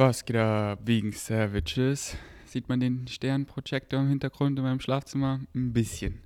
[0.00, 2.16] Was geht da wegen Savages?
[2.46, 5.40] Sieht man den Sternprojektor im Hintergrund in meinem Schlafzimmer?
[5.54, 6.22] Ein bisschen.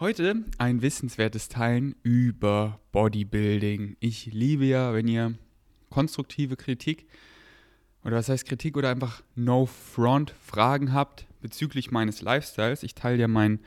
[0.00, 3.96] Heute ein wissenswertes Teilen über Bodybuilding.
[4.00, 5.34] Ich liebe ja, wenn ihr
[5.88, 7.06] konstruktive Kritik
[8.02, 12.82] oder was heißt Kritik oder einfach No Front Fragen habt bezüglich meines Lifestyles.
[12.82, 13.60] Ich teile ja meinen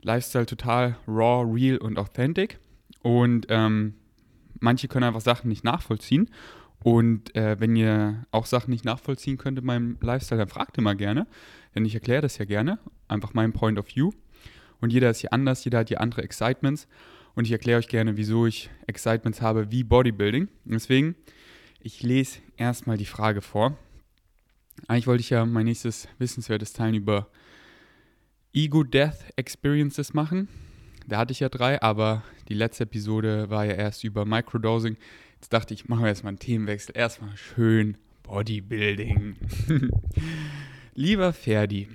[0.00, 2.60] Lifestyle total raw, real und authentic.
[3.02, 3.92] Und ähm,
[4.58, 6.30] manche können einfach Sachen nicht nachvollziehen.
[6.84, 10.94] Und äh, wenn ihr auch Sachen nicht nachvollziehen könnt in meinem Lifestyle, dann fragt immer
[10.94, 11.26] gerne.
[11.74, 12.78] Denn ich erkläre das ja gerne.
[13.08, 14.12] Einfach mein Point of View.
[14.82, 16.86] Und jeder ist hier anders, jeder hat hier andere Excitements.
[17.34, 20.48] Und ich erkläre euch gerne, wieso ich Excitements habe wie Bodybuilding.
[20.66, 21.14] Deswegen,
[21.80, 23.78] ich lese erstmal die Frage vor.
[24.86, 27.28] Eigentlich wollte ich ja mein nächstes wissenswertes Teilen über
[28.52, 30.48] Ego-Death Experiences machen.
[31.06, 34.98] Da hatte ich ja drei, aber die letzte Episode war ja erst über Microdosing.
[35.44, 36.96] Jetzt dachte ich, machen wir erstmal einen Themenwechsel.
[36.96, 39.36] Erstmal schön Bodybuilding.
[40.94, 41.86] Lieber Ferdi,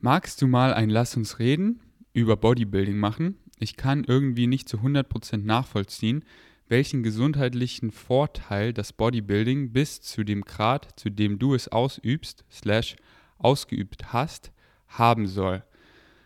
[0.00, 1.80] magst du mal ein Lass uns reden
[2.14, 3.36] über Bodybuilding machen?
[3.58, 6.24] Ich kann irgendwie nicht zu 100% nachvollziehen,
[6.68, 12.96] welchen gesundheitlichen Vorteil das Bodybuilding bis zu dem Grad, zu dem du es ausübst, slash
[13.36, 14.52] ausgeübt hast,
[14.86, 15.64] haben soll.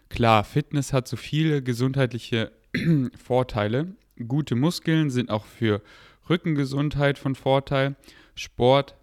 [0.09, 2.53] Klar, Fitness hat so viele gesundheitliche
[3.17, 3.97] Vorteile.
[4.29, 5.83] Gute Muskeln sind auch für
[6.29, 7.97] Rückengesundheit von Vorteil.
[8.35, 8.97] Sport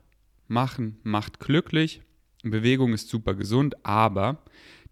[0.48, 2.02] machen macht glücklich.
[2.44, 4.44] Bewegung ist super gesund, aber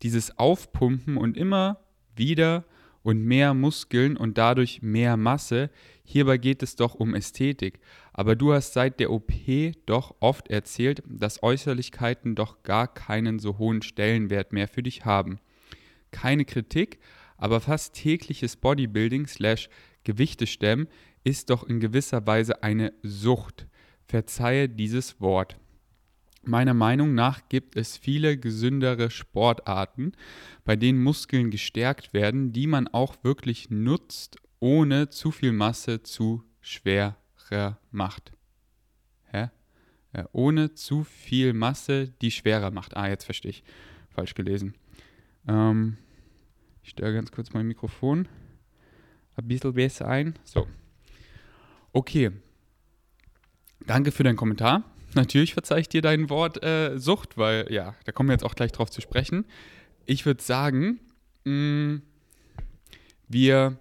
[0.02, 1.80] dieses Aufpumpen und immer
[2.16, 2.66] wieder
[3.04, 5.70] und mehr Muskeln und dadurch mehr Masse,
[6.04, 7.80] hierbei geht es doch um Ästhetik.
[8.12, 9.32] Aber du hast seit der OP
[9.86, 15.40] doch oft erzählt, dass Äußerlichkeiten doch gar keinen so hohen Stellenwert mehr für dich haben.
[16.12, 17.00] Keine Kritik,
[17.38, 19.70] aber fast tägliches Bodybuilding slash
[20.04, 20.88] Gewichtestemmen
[21.28, 23.68] ist doch in gewisser Weise eine Sucht.
[24.08, 25.58] Verzeihe dieses Wort.
[26.44, 30.14] Meiner Meinung nach gibt es viele gesündere Sportarten,
[30.64, 36.44] bei denen Muskeln gestärkt werden, die man auch wirklich nutzt, ohne zu viel Masse zu
[36.62, 37.18] schwerer
[37.92, 38.32] macht.
[39.26, 39.50] Hä?
[40.16, 42.96] Ja, ohne zu viel Masse, die schwerer macht.
[42.96, 43.64] Ah, jetzt verstehe ich.
[44.12, 44.76] Falsch gelesen.
[45.46, 45.98] Ähm,
[46.82, 48.30] ich stelle ganz kurz mein Mikrofon
[49.36, 50.34] ein bisschen besser ein.
[50.46, 50.66] So.
[51.98, 52.30] Okay.
[53.88, 54.84] Danke für deinen Kommentar.
[55.16, 58.54] Natürlich verzeihe ich dir dein Wort äh, Sucht, weil ja, da kommen wir jetzt auch
[58.54, 59.46] gleich drauf zu sprechen.
[60.06, 61.00] Ich würde sagen,
[61.46, 62.02] mh, mm,
[63.30, 63.80] wir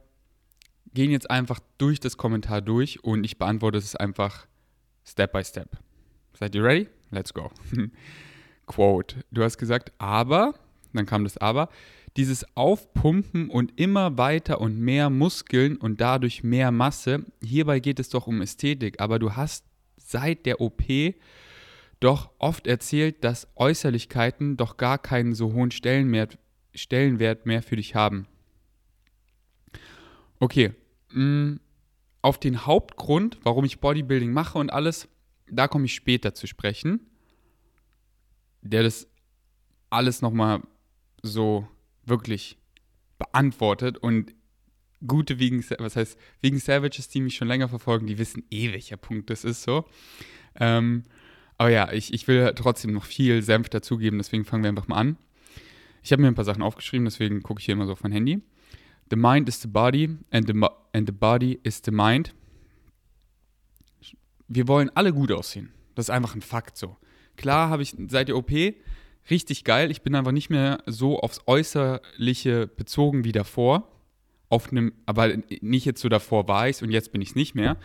[0.94, 4.46] gehen jetzt einfach durch das Kommentar durch und ich beantworte es einfach
[5.04, 5.76] Step by Step.
[6.32, 6.88] Seid ihr ready?
[7.10, 7.50] Let's go.
[8.66, 9.16] Quote.
[9.30, 10.54] Du hast gesagt, aber,
[10.94, 11.68] dann kam das aber,
[12.16, 18.08] dieses Aufpumpen und immer weiter und mehr Muskeln und dadurch mehr Masse, hierbei geht es
[18.08, 19.66] doch um Ästhetik, aber du hast
[19.96, 20.82] seit der OP
[22.00, 26.38] doch oft erzählt, dass Äußerlichkeiten doch gar keinen so hohen Stellenwert,
[26.74, 28.26] Stellenwert mehr für dich haben.
[30.38, 30.72] Okay,
[31.12, 31.56] mm,
[32.22, 35.08] auf den Hauptgrund, warum ich Bodybuilding mache und alles,
[35.50, 37.00] da komme ich später zu sprechen,
[38.62, 39.08] der das
[39.90, 40.60] alles nochmal
[41.22, 41.66] so
[42.06, 42.58] wirklich
[43.18, 44.34] beantwortet und
[45.06, 48.96] gute wegen, was heißt, wegen Savages, die mich schon länger verfolgen, die wissen eh, welcher
[48.96, 49.84] Punkt das ist so.
[50.54, 51.04] Ähm,
[51.58, 54.96] aber ja, ich, ich will trotzdem noch viel Senf dazugeben, deswegen fangen wir einfach mal
[54.96, 55.16] an.
[56.02, 58.12] Ich habe mir ein paar Sachen aufgeschrieben, deswegen gucke ich hier immer so auf mein
[58.12, 58.40] Handy.
[59.10, 60.54] The mind is the body and the,
[60.92, 62.34] and the body is the mind.
[64.48, 65.72] Wir wollen alle gut aussehen.
[65.94, 66.96] Das ist einfach ein Fakt so.
[67.36, 68.50] Klar habe ich seit der OP
[69.30, 69.90] richtig geil.
[69.90, 73.92] Ich bin einfach nicht mehr so aufs Äußerliche bezogen wie davor.
[74.48, 77.56] Auf einem, aber nicht jetzt so davor war ich und jetzt bin ich es nicht
[77.56, 77.76] mehr.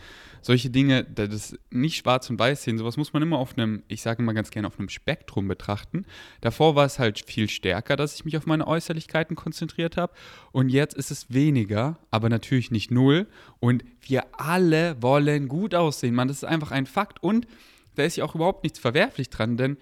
[0.42, 4.00] Solche Dinge, das nicht schwarz und weiß sehen, sowas muss man immer auf einem, ich
[4.00, 6.06] sage immer ganz gerne, auf einem Spektrum betrachten.
[6.40, 10.12] Davor war es halt viel stärker, dass ich mich auf meine Äußerlichkeiten konzentriert habe.
[10.52, 13.26] Und jetzt ist es weniger, aber natürlich nicht null.
[13.58, 16.28] Und wir alle wollen gut aussehen, man.
[16.28, 17.20] Das ist einfach ein Fakt.
[17.24, 17.48] Und
[17.96, 19.78] da ist ja auch überhaupt nichts verwerflich dran, denn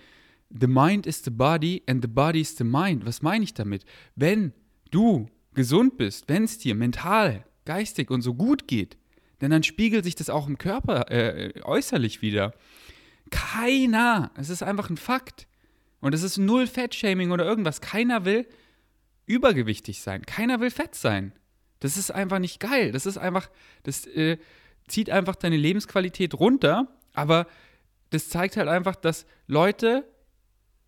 [0.50, 3.06] The mind is the body and the body is the mind.
[3.06, 3.84] Was meine ich damit?
[4.16, 4.52] Wenn
[4.90, 8.96] du gesund bist, wenn es dir mental, geistig und so gut geht,
[9.40, 12.52] denn dann spiegelt sich das auch im Körper äh, äußerlich wieder.
[13.30, 15.46] Keiner, es ist einfach ein Fakt.
[16.00, 17.80] Und es ist null Fettshaming oder irgendwas.
[17.80, 18.46] Keiner will
[19.26, 20.24] übergewichtig sein.
[20.26, 21.32] Keiner will fett sein.
[21.78, 22.92] Das ist einfach nicht geil.
[22.92, 23.50] Das ist einfach,
[23.84, 24.38] das äh,
[24.88, 26.88] zieht einfach deine Lebensqualität runter.
[27.12, 27.46] Aber
[28.10, 30.04] das zeigt halt einfach, dass Leute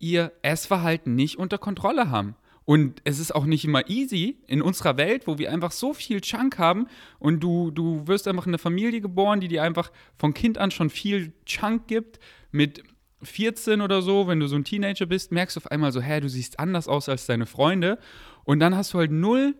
[0.03, 2.35] ihr Essverhalten nicht unter Kontrolle haben.
[2.65, 6.21] Und es ist auch nicht immer easy in unserer Welt, wo wir einfach so viel
[6.21, 6.87] Chunk haben
[7.19, 10.71] und du, du wirst einfach in eine Familie geboren, die dir einfach von Kind an
[10.71, 12.19] schon viel Chunk gibt
[12.51, 12.83] mit
[13.21, 16.19] 14 oder so, wenn du so ein Teenager bist, merkst du auf einmal so, hä,
[16.21, 17.97] du siehst anders aus als deine Freunde.
[18.43, 19.55] Und dann hast du halt null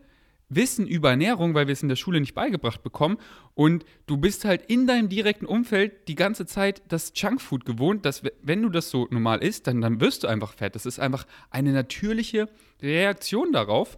[0.56, 3.18] Wissen über Ernährung, weil wir es in der Schule nicht beigebracht bekommen.
[3.54, 8.24] Und du bist halt in deinem direkten Umfeld die ganze Zeit das Junkfood gewohnt, dass
[8.42, 10.76] wenn du das so normal isst, dann, dann wirst du einfach fett.
[10.76, 12.50] Das ist einfach eine natürliche
[12.82, 13.98] Reaktion darauf.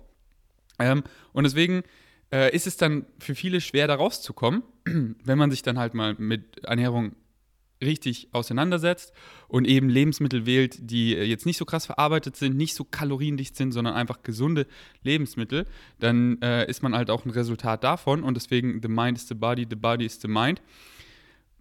[0.80, 1.04] Ähm,
[1.34, 1.84] und deswegen
[2.32, 6.16] äh, ist es dann für viele schwer, da rauszukommen, wenn man sich dann halt mal
[6.18, 7.16] mit Ernährung
[7.82, 9.14] richtig auseinandersetzt
[9.48, 13.56] und eben Lebensmittel wählt, die äh, jetzt nicht so krass verarbeitet sind, nicht so kaloriendicht
[13.56, 14.66] sind, sondern einfach gesunde
[15.04, 15.66] Lebensmittel,
[16.00, 19.36] dann äh, ist man halt auch ein Resultat davon und deswegen the mind is the
[19.36, 20.62] body, the body is the mind.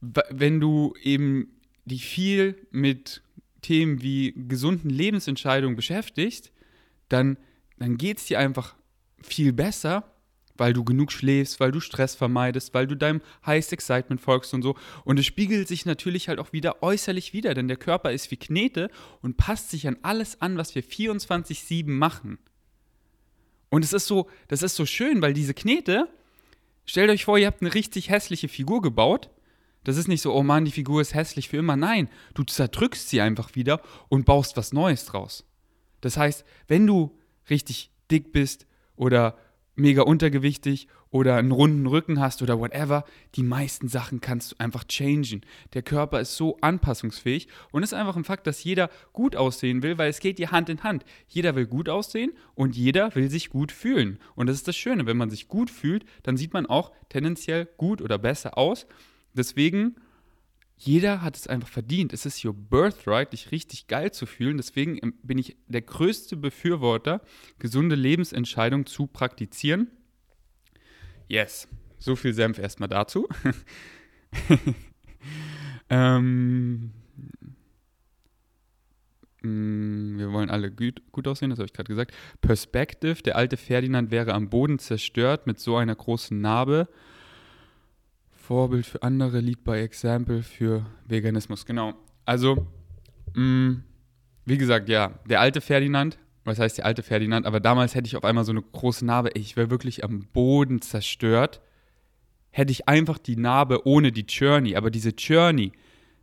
[0.01, 1.49] Wenn du eben
[1.85, 3.23] dich viel mit
[3.63, 6.53] Themen wie gesunden Lebensentscheidungen beschäftigst,
[7.09, 7.39] dann,
[7.79, 8.75] dann geht es dir einfach
[9.23, 10.14] viel besser
[10.57, 14.63] weil du genug schläfst, weil du Stress vermeidest, weil du deinem Highest Excitement folgst und
[14.63, 14.77] so.
[15.05, 18.37] Und es spiegelt sich natürlich halt auch wieder äußerlich wieder, denn der Körper ist wie
[18.37, 18.89] Knete
[19.21, 22.39] und passt sich an alles an, was wir 24/7 machen.
[23.71, 26.09] Und es ist so, das ist so schön, weil diese Knete,
[26.87, 29.31] stellt euch vor, ihr habt eine richtig hässliche Figur gebaut.
[29.83, 31.77] Das ist nicht so, oh Mann, die Figur ist hässlich für immer.
[31.77, 35.45] Nein, du zerdrückst sie einfach wieder und baust was Neues draus.
[36.01, 37.19] Das heißt, wenn du
[37.51, 38.67] richtig dick bist
[38.97, 39.37] oder
[39.77, 43.05] mega untergewichtig oder einen runden Rücken hast oder whatever,
[43.35, 45.43] die meisten Sachen kannst du einfach changen.
[45.73, 49.83] Der Körper ist so anpassungsfähig und es ist einfach ein Fakt, dass jeder gut aussehen
[49.83, 51.05] will, weil es geht dir Hand in Hand.
[51.29, 54.19] Jeder will gut aussehen und jeder will sich gut fühlen.
[54.35, 57.69] Und das ist das Schöne, wenn man sich gut fühlt, dann sieht man auch tendenziell
[57.77, 58.87] gut oder besser aus.
[59.35, 59.97] Deswegen
[60.77, 62.13] jeder hat es einfach verdient.
[62.13, 64.57] Es ist your birthright, dich richtig geil zu fühlen.
[64.57, 67.21] Deswegen bin ich der größte Befürworter,
[67.59, 69.91] gesunde Lebensentscheidungen zu praktizieren.
[71.29, 71.69] Yes,
[71.99, 73.29] so viel Senf erstmal dazu.
[75.89, 76.91] ähm,
[79.43, 82.15] mm, wir wollen alle gut, gut aussehen, das habe ich gerade gesagt.
[82.41, 86.89] Perspective, der alte Ferdinand wäre am Boden zerstört mit so einer großen Narbe.
[88.45, 91.65] Vorbild für andere, Lead by Example für Veganismus.
[91.65, 91.95] Genau.
[92.27, 92.67] Also,
[93.35, 93.85] mh, mm,
[94.45, 98.17] wie gesagt, ja, der alte Ferdinand, was heißt der alte Ferdinand, aber damals hätte ich
[98.17, 101.63] auf einmal so eine große Narbe, ich wäre wirklich am Boden zerstört.
[102.51, 105.73] Hätte ich einfach die Narbe ohne die Journey, aber diese Journey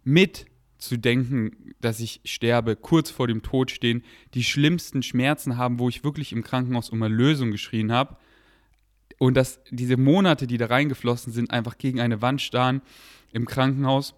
[0.03, 0.45] mit
[0.77, 4.03] zu denken, dass ich sterbe, kurz vor dem Tod stehen,
[4.35, 8.15] die schlimmsten Schmerzen haben, wo ich wirklich im Krankenhaus um Erlösung geschrien habe
[9.21, 12.81] und dass diese Monate, die da reingeflossen sind, einfach gegen eine Wand starren
[13.31, 14.15] im Krankenhaus.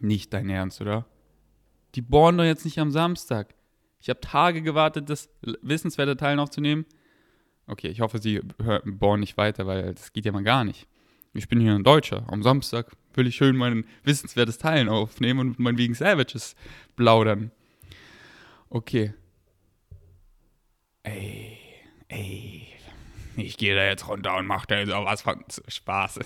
[0.00, 1.04] Nicht dein Ernst, oder?
[1.94, 3.54] Die bohren doch jetzt nicht am Samstag.
[4.00, 5.28] Ich habe Tage gewartet, das
[5.60, 6.86] wissenswerte Teil aufzunehmen.
[7.66, 8.40] Okay, ich hoffe, sie
[8.86, 10.88] bohren nicht weiter, weil das geht ja mal gar nicht.
[11.34, 12.24] Ich bin hier ein Deutscher.
[12.28, 16.56] Am Samstag will ich schön mein wissenswertes Teilen aufnehmen und mein wegen Savages
[16.96, 17.50] plaudern.
[18.70, 19.12] Okay.
[21.02, 21.58] Ey,
[22.08, 22.69] ey,
[23.36, 26.20] ich gehe da jetzt runter und mache da jetzt auch was von Spaß.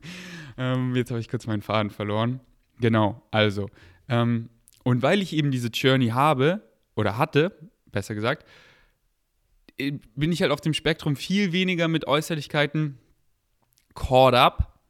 [0.58, 2.40] ähm, jetzt habe ich kurz meinen Faden verloren.
[2.80, 3.68] Genau, also.
[4.08, 4.48] Ähm,
[4.84, 6.62] und weil ich eben diese Journey habe,
[6.96, 7.56] oder hatte,
[7.86, 8.46] besser gesagt,
[9.78, 12.98] äh, bin ich halt auf dem Spektrum viel weniger mit Äußerlichkeiten
[13.94, 14.80] caught up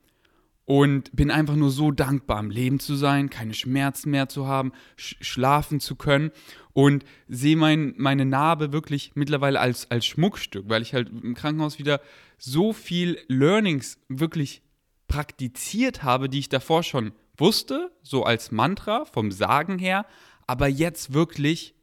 [0.65, 4.73] und bin einfach nur so dankbar, am Leben zu sein, keine Schmerzen mehr zu haben,
[4.97, 6.31] sch schlafen zu können
[6.73, 11.79] und sehe mein, meine Narbe wirklich mittlerweile als, als Schmuckstück, weil ich halt im Krankenhaus
[11.79, 12.01] wieder
[12.39, 14.63] so viel Learnings wirklich
[15.09, 20.07] praktiziert habe, die ich davor schon wusste, so als Mantra vom Sagen her,
[20.47, 21.75] aber jetzt wirklich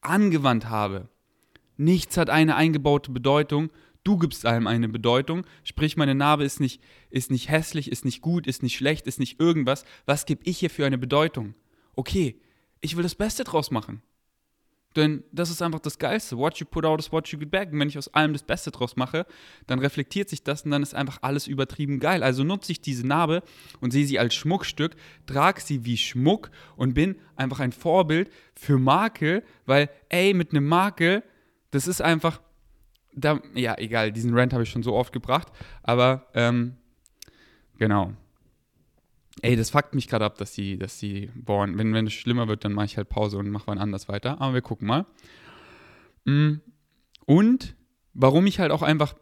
[0.00, 1.08] angewandt habe.
[1.76, 3.70] Nichts hat eine eingebaute Bedeutung
[4.06, 8.20] Du gibst allem eine Bedeutung, sprich meine Narbe ist nicht, ist nicht hässlich, ist nicht
[8.20, 9.84] gut, ist nicht schlecht, ist nicht irgendwas.
[10.04, 11.56] Was gebe ich hier für eine Bedeutung?
[11.96, 12.40] Okay,
[12.80, 14.02] ich will das Beste draus machen.
[14.96, 16.38] Denn das ist einfach das Geilste.
[16.38, 17.70] What you put out is what you get back.
[17.70, 19.26] Und wenn ich aus allem das Beste draus mache,
[19.66, 22.22] dann reflektiert sich das und dann ist einfach alles übertrieben geil.
[22.22, 23.42] Also nutze ich diese Narbe
[23.80, 28.78] und sehe sie als Schmuckstück, trage sie wie Schmuck und bin einfach ein Vorbild für
[28.78, 31.22] Makel, weil, ey, mit einem Makel,
[31.70, 32.40] das ist einfach,
[33.12, 35.48] da, ja, egal, diesen Rant habe ich schon so oft gebracht,
[35.82, 36.76] aber ähm,
[37.78, 38.14] genau.
[39.42, 41.76] Ey, das fuckt mich gerade ab, dass die, dass die bohren.
[41.78, 44.40] Wenn, wenn es schlimmer wird, dann mache ich halt Pause und mache wann anders weiter.
[44.40, 45.06] Aber wir gucken mal.
[46.24, 46.54] Mm,
[47.26, 47.76] und
[48.14, 49.14] warum ich halt auch einfach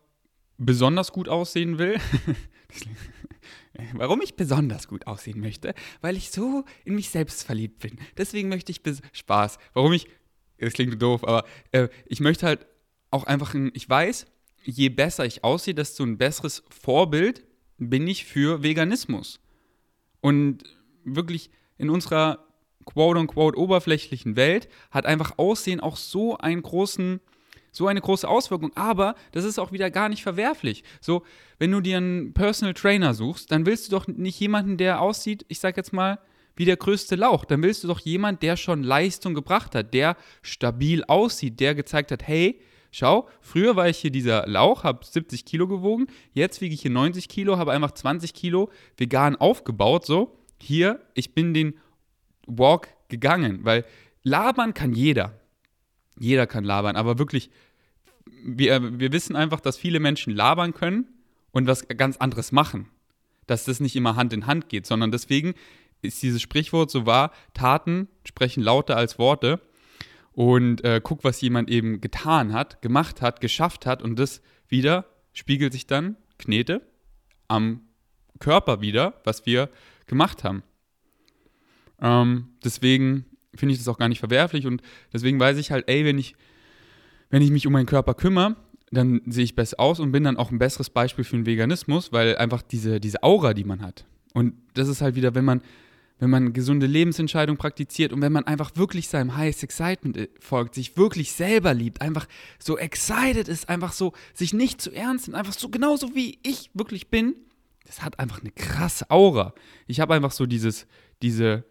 [0.56, 1.98] besonders gut aussehen will,
[3.94, 7.98] warum ich besonders gut aussehen möchte, weil ich so in mich selbst verliebt bin.
[8.16, 8.80] Deswegen möchte ich
[9.12, 9.58] Spaß.
[9.72, 10.06] Warum ich,
[10.58, 12.66] das klingt doof, aber äh, ich möchte halt
[13.10, 14.26] auch einfach ein, ich weiß,
[14.64, 17.44] je besser ich aussehe, desto ein besseres Vorbild
[17.78, 19.40] bin ich für Veganismus.
[20.24, 20.64] Und
[21.04, 22.46] wirklich in unserer
[22.86, 27.20] quote-unquote oberflächlichen Welt hat einfach Aussehen auch so einen großen
[27.72, 30.82] so eine große Auswirkung, aber das ist auch wieder gar nicht verwerflich.
[31.00, 31.24] So,
[31.58, 35.44] wenn du dir einen Personal Trainer suchst, dann willst du doch nicht jemanden, der aussieht,
[35.48, 36.20] ich sag jetzt mal,
[36.56, 37.44] wie der größte Lauch.
[37.44, 42.12] Dann willst du doch jemanden, der schon Leistung gebracht hat, der stabil aussieht, der gezeigt
[42.12, 42.60] hat, hey,
[42.96, 46.90] schau, früher war ich hier dieser Lauch, habe 70 Kilo gewogen, jetzt wiege ich hier
[46.90, 51.74] 90 Kilo, habe einfach 20 Kilo vegan aufgebaut, so, hier, ich bin den
[52.46, 53.84] Walk gegangen, weil
[54.22, 55.38] labern kann jeder.
[56.18, 57.50] Jeder kann labern, aber wirklich,
[58.44, 61.08] wir, wir wissen einfach, dass viele Menschen labern können
[61.50, 62.88] und was ganz anderes machen.
[63.46, 65.54] Dass das nicht immer Hand in Hand geht, sondern deswegen
[66.02, 69.60] ist dieses Sprichwort so wahr, Taten sprechen lauter als Worte.
[70.34, 75.06] Und äh, guck, was jemand eben getan hat, gemacht hat, geschafft hat und das wieder
[75.32, 76.82] spiegelt sich dann, Knete,
[77.48, 77.82] am
[78.40, 79.68] Körper wieder, was wir
[80.06, 80.62] gemacht haben.
[82.00, 86.04] Ähm, deswegen finde ich das auch gar nicht verwerflich und deswegen weiß ich halt, ey,
[86.04, 86.34] wenn ich,
[87.30, 88.56] wenn ich mich um meinen Körper kümmere,
[88.90, 92.12] dann sehe ich besser aus und bin dann auch ein besseres Beispiel für den Veganismus,
[92.12, 94.04] weil einfach diese, diese Aura, die man hat.
[94.34, 95.62] Und das ist halt wieder, wenn man,
[96.24, 100.74] wenn man gesunde Lebensentscheidungen praktiziert und wenn man einfach wirklich seinem Highest Excitement äh, folgt,
[100.74, 102.26] sich wirklich selber liebt, einfach
[102.58, 106.70] so excited ist, einfach so sich nicht zu ernst nimmt, einfach so genauso wie ich
[106.72, 107.34] wirklich bin,
[107.84, 109.52] das hat einfach eine krasse Aura.
[109.86, 110.86] Ich habe einfach so dieses,
[111.20, 111.64] diese,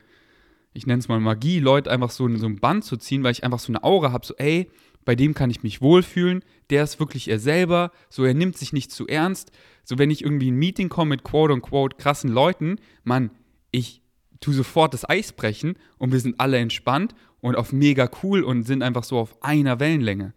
[0.72, 3.32] ich nenne es mal Magie, Leute einfach so in so ein Band zu ziehen, weil
[3.32, 4.70] ich einfach so eine Aura habe, so ey,
[5.04, 8.72] bei dem kann ich mich wohlfühlen, der ist wirklich er selber, so er nimmt sich
[8.72, 9.52] nicht zu ernst.
[9.84, 13.32] So wenn ich irgendwie in ein Meeting komme mit quote-unquote krassen Leuten, Mann,
[13.72, 14.03] ich
[14.44, 18.64] tue sofort das Eis brechen und wir sind alle entspannt und auf mega cool und
[18.64, 20.34] sind einfach so auf einer Wellenlänge.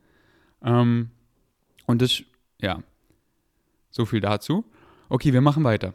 [0.63, 1.11] Ähm,
[1.87, 2.23] und das,
[2.61, 2.83] ja,
[3.91, 4.65] so viel dazu.
[5.09, 5.95] Okay, wir machen weiter.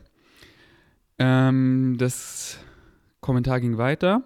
[1.20, 2.58] Ähm, das
[3.20, 4.24] Kommentar ging weiter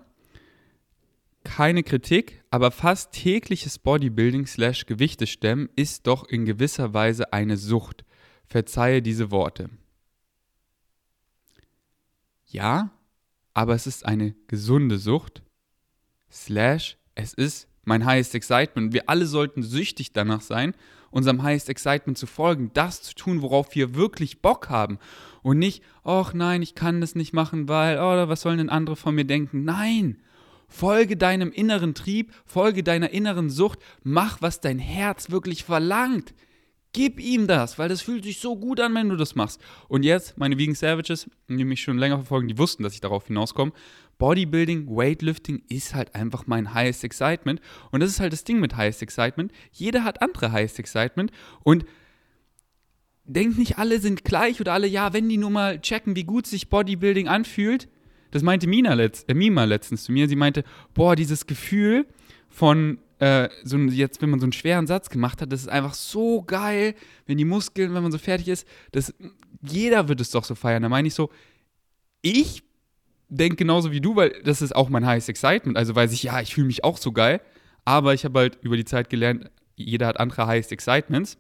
[1.46, 8.04] keine Kritik, aber fast tägliches Bodybuilding slash Gewichtestemmen ist doch in gewisser Weise eine Sucht.
[8.48, 9.70] Verzeihe diese Worte.
[12.48, 12.92] Ja,
[13.56, 15.42] aber es ist eine gesunde Sucht.
[16.32, 18.94] Slash, es ist mein Highest Excitement.
[18.94, 20.76] Wir alle sollten süchtig danach sein,
[21.10, 25.00] unserem Highest Excitement zu folgen, das zu tun, worauf wir wirklich Bock haben.
[25.42, 28.98] Und nicht, ach nein, ich kann das nicht machen, weil, oder was sollen denn andere
[28.98, 29.64] von mir denken?
[29.64, 30.18] Nein,
[30.68, 36.34] Folge deinem inneren Trieb, folge deiner inneren Sucht, mach, was dein Herz wirklich verlangt.
[36.96, 39.60] Gib ihm das, weil das fühlt sich so gut an, wenn du das machst.
[39.90, 43.28] Und jetzt, meine Vegan Savages, die mich schon länger verfolgen, die wussten, dass ich darauf
[43.28, 43.74] hinauskomme.
[44.18, 47.60] Bodybuilding, Weightlifting ist halt einfach mein Highest Excitement.
[47.92, 49.52] Und das ist halt das Ding mit Highest Excitement.
[49.74, 51.34] Jeder hat andere Highest Excitement.
[51.64, 51.84] Und
[53.26, 56.48] denkt nicht, alle sind gleich oder alle, ja, wenn die nur mal checken, wie gut
[56.48, 57.90] sich Bodybuilding anfühlt,
[58.32, 60.30] das meinte Mina letzt, äh, Mima letztens zu mir.
[60.30, 62.06] Sie meinte, boah, dieses Gefühl
[62.48, 65.94] von äh, so jetzt, wenn man so einen schweren Satz gemacht hat, das ist einfach
[65.94, 66.96] so geil,
[67.26, 69.14] wenn die Muskeln, wenn man so fertig ist, das,
[69.62, 70.84] jeder wird es doch so feiern.
[70.84, 71.30] Da meine ich so,
[72.22, 72.64] ich
[73.30, 75.78] denke genauso wie du, weil das ist auch mein Highest Excitement.
[75.78, 77.42] Also weiß ich, ja, ich fühle mich auch so geil,
[77.86, 81.38] aber ich habe halt über die Zeit gelernt, jeder hat andere Highest Excitements.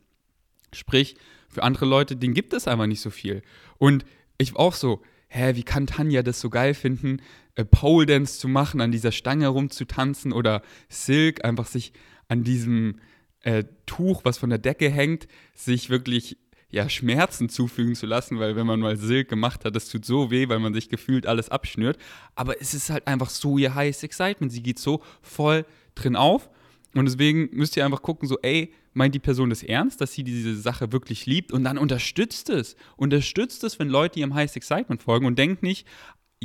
[0.74, 1.16] Sprich,
[1.48, 3.42] für andere Leute, denen gibt es einfach nicht so viel.
[3.78, 4.06] Und
[4.38, 7.22] ich war auch so, hä, wie kann Tanja das so geil finden,
[7.64, 11.94] Pole Dance zu machen, an dieser Stange rumzutanzen oder Silk einfach sich
[12.28, 13.00] an diesem
[13.42, 16.38] äh, Tuch, was von der Decke hängt, sich wirklich
[16.70, 20.30] ja, Schmerzen zufügen zu lassen, weil wenn man mal Silk gemacht hat, das tut so
[20.32, 21.98] weh, weil man sich gefühlt alles abschnürt.
[22.36, 24.52] Aber es ist halt einfach so ihr heißes Excitement.
[24.52, 26.50] Sie geht so voll drin auf.
[26.94, 30.24] Und deswegen müsst ihr einfach gucken, so, ey, meint die Person das ernst, dass sie
[30.24, 32.76] diese Sache wirklich liebt und dann unterstützt es.
[32.98, 35.86] Unterstützt es, wenn Leute ihrem Highest Excitement folgen und denkt nicht,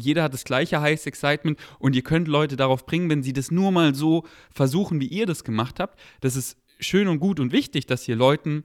[0.01, 3.51] jeder hat das gleiche Highest Excitement und ihr könnt Leute darauf bringen, wenn sie das
[3.51, 5.99] nur mal so versuchen, wie ihr das gemacht habt.
[6.21, 8.65] Das ist schön und gut und wichtig, dass ihr Leuten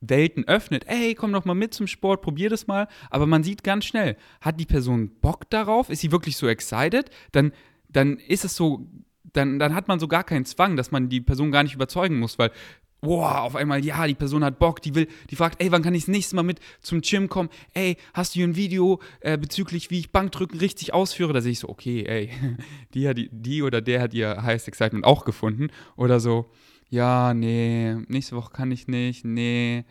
[0.00, 0.84] Welten öffnet.
[0.86, 2.88] Ey, komm doch mal mit zum Sport, probier das mal.
[3.10, 5.88] Aber man sieht ganz schnell, hat die Person Bock darauf?
[5.88, 7.10] Ist sie wirklich so excited?
[7.32, 7.52] Dann,
[7.88, 8.86] dann ist es so
[9.34, 12.18] dann, dann hat man so gar keinen Zwang, dass man die Person gar nicht überzeugen
[12.18, 12.50] muss, weil
[13.04, 15.94] boah, auf einmal, ja, die Person hat Bock, die will, die fragt, ey, wann kann
[15.94, 17.48] ich das nächste Mal mit zum Gym kommen?
[17.72, 21.32] Ey, hast du hier ein Video äh, bezüglich, wie ich Bankdrücken richtig ausführe?
[21.32, 22.30] Da sehe ich so, okay, ey,
[22.94, 25.68] die, hat, die oder der hat ihr Highest Excitement auch gefunden.
[25.96, 26.50] Oder so,
[26.90, 29.84] ja, nee, nächste Woche kann ich nicht, nee,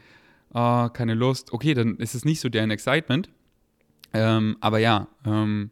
[0.54, 1.54] oh, keine Lust.
[1.54, 3.30] Okay, dann ist es nicht so deren Excitement.
[4.14, 5.72] Ähm, aber ja, ähm,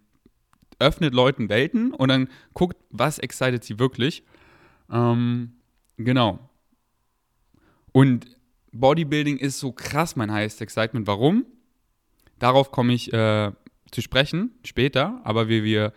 [0.79, 4.23] öffnet Leuten Welten und dann guckt, was excited sie wirklich.
[4.91, 5.53] Ähm,
[5.97, 6.50] genau.
[7.91, 8.37] Und
[8.71, 11.07] Bodybuilding ist so krass mein highest excitement.
[11.07, 11.45] Warum?
[12.39, 13.51] Darauf komme ich äh,
[13.91, 15.93] zu sprechen später, aber wie wir,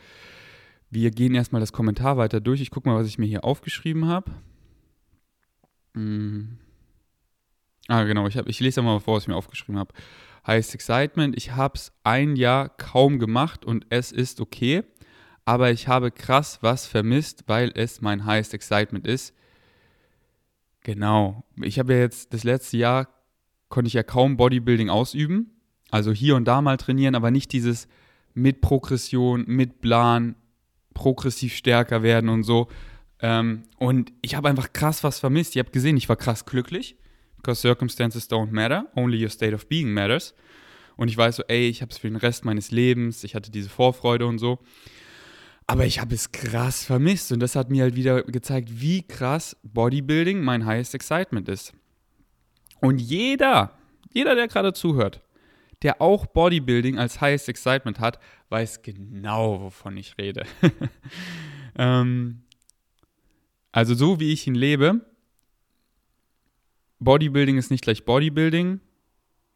[0.94, 2.60] Wir gehen erstmal das Kommentar weiter durch.
[2.60, 4.30] Ich gucke mal, was ich mir hier aufgeschrieben habe.
[5.94, 6.58] Hm.
[7.88, 8.28] Ah, genau.
[8.28, 9.92] Ich, hab, ich lese mal vor, was ich mir aufgeschrieben habe.
[10.46, 11.36] Highest Excitement.
[11.36, 14.84] Ich habe es ein Jahr kaum gemacht und es ist okay.
[15.44, 19.34] Aber ich habe krass was vermisst, weil es mein Highest Excitement ist.
[20.84, 21.44] Genau.
[21.60, 23.08] Ich habe ja jetzt das letzte Jahr
[23.68, 25.50] konnte ich ja kaum Bodybuilding ausüben.
[25.90, 27.88] Also hier und da mal trainieren, aber nicht dieses
[28.34, 30.36] mit Progression, mit Plan,
[30.92, 32.68] progressiv stärker werden und so.
[33.20, 35.56] Ähm, und ich habe einfach krass was vermisst.
[35.56, 36.96] Ihr habt gesehen, ich war krass glücklich.
[37.36, 40.34] Because circumstances don't matter, only your state of being matters.
[40.96, 43.50] Und ich weiß so, ey, ich habe es für den Rest meines Lebens, ich hatte
[43.50, 44.60] diese Vorfreude und so.
[45.66, 49.56] Aber ich habe es krass vermisst und das hat mir halt wieder gezeigt, wie krass
[49.62, 51.72] Bodybuilding mein highest excitement ist.
[52.80, 53.72] Und jeder,
[54.12, 55.22] jeder, der gerade zuhört,
[55.82, 58.18] der auch Bodybuilding als highest excitement hat,
[58.50, 60.44] weiß genau, wovon ich rede.
[61.76, 62.42] ähm,
[63.72, 65.00] also so wie ich ihn lebe,
[67.00, 68.80] Bodybuilding ist nicht gleich Bodybuilding,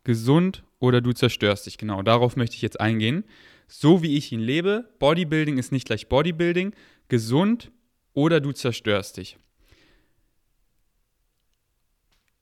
[0.05, 1.77] gesund oder du zerstörst dich.
[1.77, 3.25] Genau, darauf möchte ich jetzt eingehen
[3.69, 6.75] so wie ich ihn lebe, Bodybuilding ist nicht gleich Bodybuilding,
[7.09, 7.71] gesund
[8.15, 9.39] oder du zerstörst dich.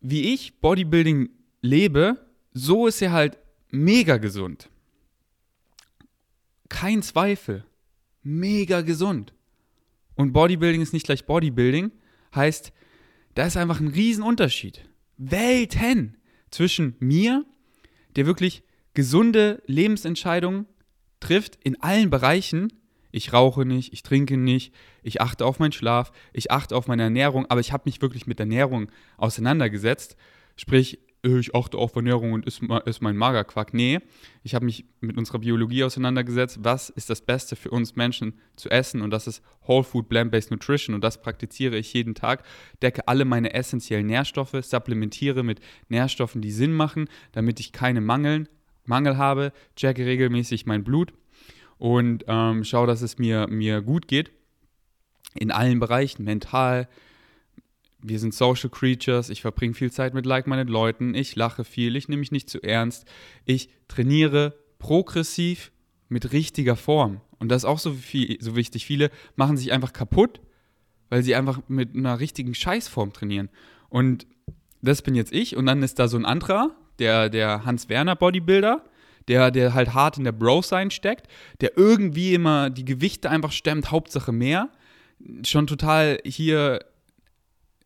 [0.01, 1.29] Wie ich Bodybuilding
[1.61, 3.39] lebe, so ist er halt
[3.71, 4.71] mega gesund.
[6.69, 7.65] Kein Zweifel.
[8.23, 9.33] Mega gesund.
[10.15, 11.93] Und Bodybuilding ist nicht gleich Bodybuilding,
[12.35, 12.73] heißt,
[13.35, 14.89] da ist einfach ein Riesenunterschied.
[15.19, 16.17] Welten
[16.51, 17.45] zwischen mir,
[18.17, 18.63] der wirklich
[18.95, 20.67] gesunde Lebensentscheidungen
[21.27, 22.73] trifft in allen Bereichen.
[23.11, 27.03] Ich rauche nicht, ich trinke nicht, ich achte auf meinen Schlaf, ich achte auf meine
[27.03, 30.17] Ernährung, aber ich habe mich wirklich mit Ernährung auseinandergesetzt.
[30.57, 33.75] Sprich, äh, ich achte auf Ernährung und ist, ist mein Magerquark.
[33.75, 34.01] Nee,
[34.45, 36.59] ich habe mich mit unserer Biologie auseinandergesetzt.
[36.63, 39.01] Was ist das Beste für uns Menschen zu essen?
[39.03, 40.95] Und das ist Whole Food Plant-Based Nutrition.
[40.95, 42.45] Und das praktiziere ich jeden Tag.
[42.83, 48.49] Decke alle meine essentiellen Nährstoffe, supplementiere mit Nährstoffen, die Sinn machen, damit ich keine Mangeln
[48.89, 51.13] Mangel habe, checke regelmäßig mein Blut
[51.79, 54.31] und ähm, schaue, dass es mir, mir gut geht.
[55.35, 56.89] In allen Bereichen, mental.
[58.01, 59.29] Wir sind Social Creatures.
[59.29, 61.15] Ich verbringe viel Zeit mit like-minded Leuten.
[61.15, 61.97] Ich lache viel.
[61.97, 63.05] Ich nehme mich nicht zu ernst.
[63.45, 65.73] Ich trainiere progressiv
[66.09, 67.21] mit richtiger Form.
[67.39, 68.87] Und das ist auch so, viel, so wichtig.
[68.87, 70.41] Viele machen sich einfach kaputt,
[71.11, 73.51] weil sie einfach mit einer richtigen Scheißform trainieren.
[73.89, 74.27] Und
[74.81, 75.57] das bin jetzt ich.
[75.57, 78.85] Und dann ist da so ein anderer, der, der Hans Werner Bodybuilder,
[79.29, 81.27] der, der halt hart in der Bro-Sign steckt,
[81.61, 84.71] der irgendwie immer die Gewichte einfach stemmt, Hauptsache mehr,
[85.45, 86.81] schon total hier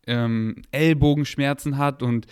[0.06, 2.26] ähm, Ellbogenschmerzen hat und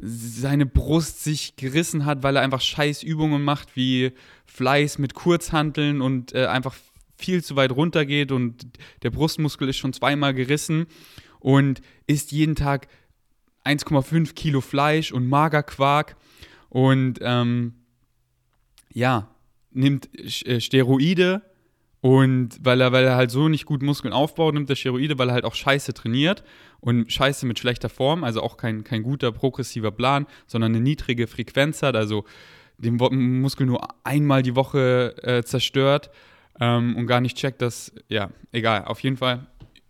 [0.00, 4.12] seine Brust sich gerissen hat, weil er einfach scheiß Übungen macht, wie
[4.46, 6.74] Fleiß mit Kurzhanteln und äh, einfach
[7.16, 8.66] viel zu weit runter geht und
[9.02, 10.86] der Brustmuskel ist schon zweimal gerissen
[11.40, 12.86] und isst jeden Tag
[13.68, 16.16] 1,5 Kilo Fleisch und Magerquark.
[16.68, 17.74] Und ähm,
[18.92, 19.28] ja,
[19.70, 20.08] nimmt
[20.46, 21.42] äh, Steroide
[22.00, 25.28] und weil er, weil er halt so nicht gut Muskeln aufbaut, nimmt er Steroide, weil
[25.28, 26.44] er halt auch scheiße trainiert
[26.80, 31.26] und scheiße mit schlechter Form, also auch kein, kein guter progressiver Plan, sondern eine niedrige
[31.26, 32.24] Frequenz hat, also
[32.78, 32.96] den
[33.40, 36.10] Muskel nur einmal die Woche äh, zerstört
[36.60, 39.48] ähm, und gar nicht checkt, dass, ja, egal, auf jeden Fall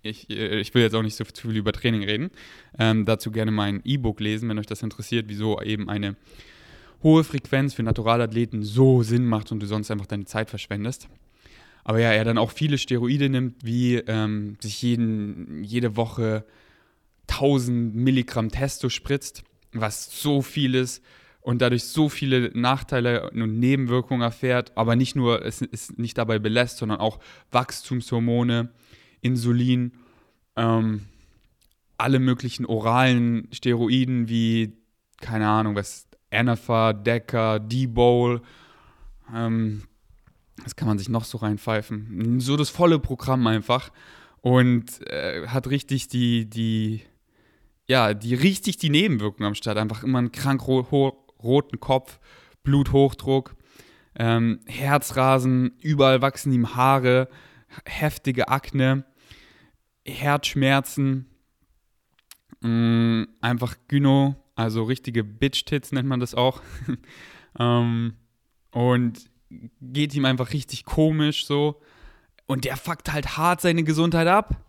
[0.08, 2.30] ich, äh, ich will jetzt auch nicht so viel über Training reden.
[2.78, 6.16] Ähm, dazu gerne mein E-Book lesen, wenn euch das interessiert, wieso eben eine
[7.02, 11.08] hohe Frequenz für Naturalathleten so Sinn macht und du sonst einfach deine Zeit verschwendest.
[11.84, 16.44] Aber ja, er dann auch viele Steroide nimmt, wie ähm, sich jeden, jede Woche
[17.28, 21.02] 1000 Milligramm Testo spritzt, was so viel ist
[21.40, 26.38] und dadurch so viele Nachteile und Nebenwirkungen erfährt, aber nicht nur, es ist nicht dabei
[26.38, 27.20] belässt, sondern auch
[27.52, 28.70] Wachstumshormone,
[29.20, 29.92] Insulin,
[30.57, 31.02] ähm,
[31.96, 34.72] alle möglichen oralen Steroiden wie,
[35.20, 38.42] keine Ahnung, was, Anafa, Decker, D-Bowl,
[39.35, 39.83] ähm,
[40.64, 42.40] das kann man sich noch so reinpfeifen.
[42.40, 43.90] So das volle Programm einfach.
[44.40, 47.02] Und äh, hat richtig die, die,
[47.87, 49.78] ja, die richtig die Nebenwirkungen am Start.
[49.78, 52.18] Einfach immer einen krank ro roten Kopf,
[52.64, 53.54] Bluthochdruck,
[54.16, 57.28] ähm, Herzrasen, überall wachsen ihm Haare,
[57.85, 59.04] heftige Akne,
[60.07, 61.26] Herzschmerzen,
[62.61, 66.62] mh, mm, einfach Gyno, also richtige Bitch-Tits nennt man das auch.
[67.59, 68.14] ähm,
[68.70, 69.31] und
[69.81, 71.81] geht ihm einfach richtig komisch so.
[72.46, 74.64] Und der fuckt halt hart seine Gesundheit ab.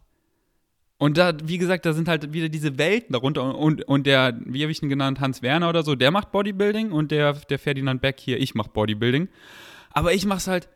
[0.97, 3.55] Und da, wie gesagt, da sind halt wieder diese Welten darunter.
[3.55, 6.91] Und, und der, wie habe ich ihn genannt, Hans Werner oder so, der macht Bodybuilding
[6.91, 9.29] und der, der Ferdinand Beck hier, ich mache Bodybuilding.
[9.91, 10.67] Aber ich mache es halt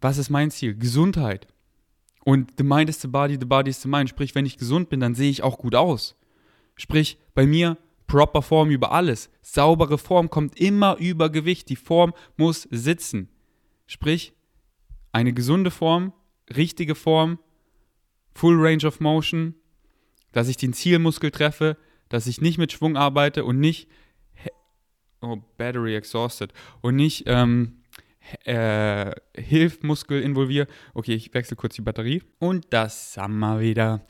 [0.00, 0.76] was ist mein Ziel?
[0.76, 1.46] Gesundheit.
[2.24, 4.08] Und the mind is the body, the body is the mind.
[4.08, 6.16] Sprich, wenn ich gesund bin, dann sehe ich auch gut aus.
[6.76, 9.30] Sprich, bei mir proper Form über alles.
[9.42, 11.68] Saubere Form kommt immer über Gewicht.
[11.68, 13.28] Die Form muss sitzen.
[13.86, 14.34] Sprich,
[15.12, 16.12] eine gesunde Form,
[16.54, 17.38] richtige Form,
[18.34, 19.54] Full Range of Motion,
[20.32, 21.76] dass ich den Zielmuskel treffe,
[22.08, 23.88] dass ich nicht mit Schwung arbeite und nicht
[25.20, 27.82] oh, Battery exhausted und nicht ähm,
[28.44, 30.66] äh, Hilfmuskel involviere.
[30.94, 32.22] Okay, ich wechsle kurz die Batterie.
[32.38, 34.06] Und das wir wieder.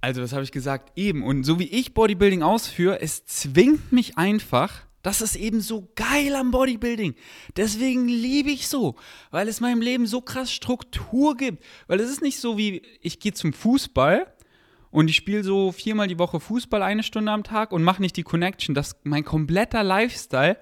[0.00, 0.92] Also, was habe ich gesagt?
[0.96, 1.22] Eben.
[1.22, 4.82] Und so wie ich Bodybuilding ausführe, es zwingt mich einfach.
[5.02, 7.14] Das ist eben so geil am Bodybuilding.
[7.56, 8.96] Deswegen liebe ich so,
[9.30, 11.62] weil es meinem Leben so krass Struktur gibt.
[11.88, 14.26] Weil es ist nicht so wie, ich gehe zum Fußball
[14.90, 18.16] und ich spiele so viermal die Woche Fußball eine Stunde am Tag und mache nicht
[18.16, 20.56] die Connection, dass mein kompletter Lifestyle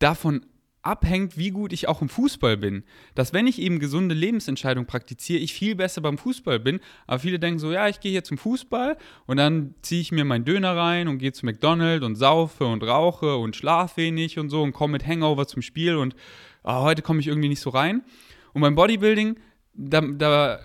[0.00, 0.46] davon
[0.82, 2.84] abhängt, wie gut ich auch im Fußball bin.
[3.14, 6.80] Dass wenn ich eben gesunde Lebensentscheidungen praktiziere, ich viel besser beim Fußball bin.
[7.06, 10.24] Aber viele denken so, ja, ich gehe hier zum Fußball und dann ziehe ich mir
[10.24, 14.48] meinen Döner rein und gehe zu McDonald's und saufe und rauche und schlafe wenig und
[14.48, 16.14] so und komme mit Hangover zum Spiel und
[16.64, 18.02] oh, heute komme ich irgendwie nicht so rein.
[18.52, 19.38] Und beim Bodybuilding,
[19.74, 20.60] da, da,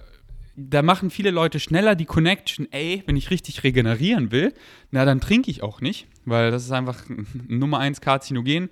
[0.56, 4.54] da machen viele Leute schneller die Connection, ey, wenn ich richtig regenerieren will,
[4.92, 7.04] na dann trinke ich auch nicht, weil das ist einfach
[7.48, 8.70] Nummer eins Karzinogen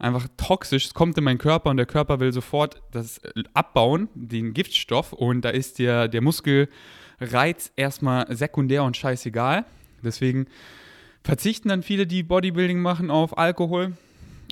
[0.00, 0.86] einfach toxisch.
[0.86, 5.12] Es kommt in meinen Körper und der Körper will sofort das äh, abbauen, den Giftstoff.
[5.12, 9.64] Und da ist der, der Muskelreiz erstmal sekundär und scheißegal.
[10.02, 10.46] Deswegen
[11.22, 13.92] verzichten dann viele, die Bodybuilding machen, auf Alkohol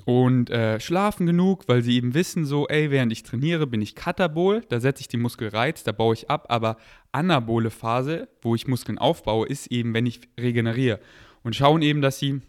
[0.05, 3.95] und äh, schlafen genug, weil sie eben wissen, so, ey, während ich trainiere, bin ich
[3.95, 6.77] katabol, da setze ich den Muskelreiz, da baue ich ab, aber
[7.13, 11.01] anabole Phase, wo ich Muskeln aufbaue, ist eben, wenn ich regeneriere.
[11.43, 12.41] Und schauen eben, dass sie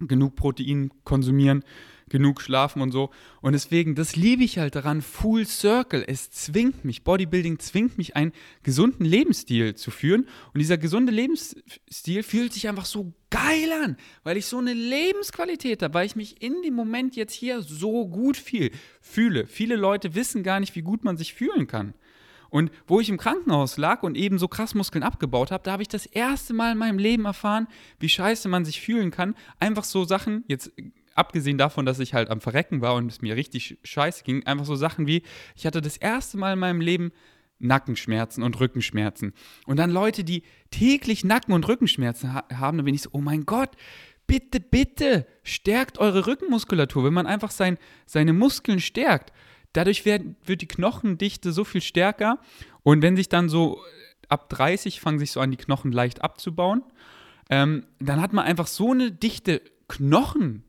[0.00, 1.64] genug Protein konsumieren,
[2.12, 3.10] genug schlafen und so.
[3.40, 6.04] Und deswegen, das liebe ich halt daran, Full Circle.
[6.06, 10.28] Es zwingt mich, Bodybuilding zwingt mich, einen gesunden Lebensstil zu führen.
[10.52, 15.82] Und dieser gesunde Lebensstil fühlt sich einfach so geil an, weil ich so eine Lebensqualität
[15.82, 18.70] habe, weil ich mich in dem Moment jetzt hier so gut viel,
[19.00, 19.46] fühle.
[19.46, 21.94] Viele Leute wissen gar nicht, wie gut man sich fühlen kann.
[22.50, 25.82] Und wo ich im Krankenhaus lag und eben so krass Muskeln abgebaut habe, da habe
[25.82, 27.66] ich das erste Mal in meinem Leben erfahren,
[27.98, 29.34] wie scheiße man sich fühlen kann.
[29.58, 30.70] Einfach so Sachen, jetzt
[31.14, 34.64] abgesehen davon, dass ich halt am Verrecken war und es mir richtig scheiße ging, einfach
[34.64, 35.22] so Sachen wie,
[35.56, 37.12] ich hatte das erste Mal in meinem Leben
[37.58, 39.32] Nackenschmerzen und Rückenschmerzen.
[39.66, 43.20] Und dann Leute, die täglich Nacken- und Rückenschmerzen ha haben, dann bin ich so, oh
[43.20, 43.70] mein Gott,
[44.26, 47.04] bitte, bitte, stärkt eure Rückenmuskulatur.
[47.04, 49.32] Wenn man einfach sein, seine Muskeln stärkt,
[49.72, 52.38] dadurch wird, wird die Knochendichte so viel stärker.
[52.82, 53.80] Und wenn sich dann so
[54.28, 56.82] ab 30 fangen sich so an, die Knochen leicht abzubauen,
[57.50, 60.64] ähm, dann hat man einfach so eine dichte Knochen.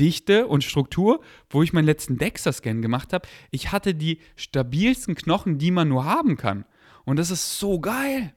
[0.00, 3.28] Dichte und Struktur, wo ich meinen letzten Dexter-Scan gemacht habe.
[3.50, 6.64] Ich hatte die stabilsten Knochen, die man nur haben kann.
[7.04, 8.34] Und das ist so geil.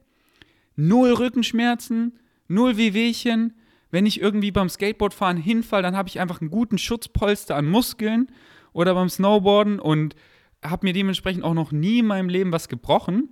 [0.76, 3.54] Null Rückenschmerzen, null Wehwehchen.
[3.89, 8.28] Wenn ich irgendwie beim Skateboardfahren hinfall, dann habe ich einfach einen guten Schutzpolster an Muskeln
[8.74, 10.15] oder beim Snowboarden und
[10.63, 13.30] habe mir dementsprechend auch noch nie in meinem Leben was gebrochen.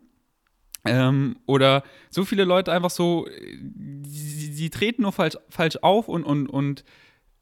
[0.86, 3.28] Ähm, oder so viele Leute einfach so,
[4.04, 6.84] sie, treten nur falsch, falsch auf und, und, und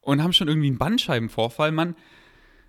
[0.04, 1.72] und haben schon irgendwie einen Bandscheibenvorfall.
[1.72, 1.96] Man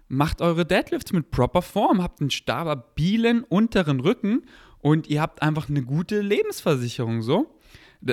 [0.08, 4.42] macht eure Deadlifts mit proper Form, habt einen stabilen unteren Rücken
[4.80, 7.58] und ihr habt einfach eine gute Lebensversicherung so.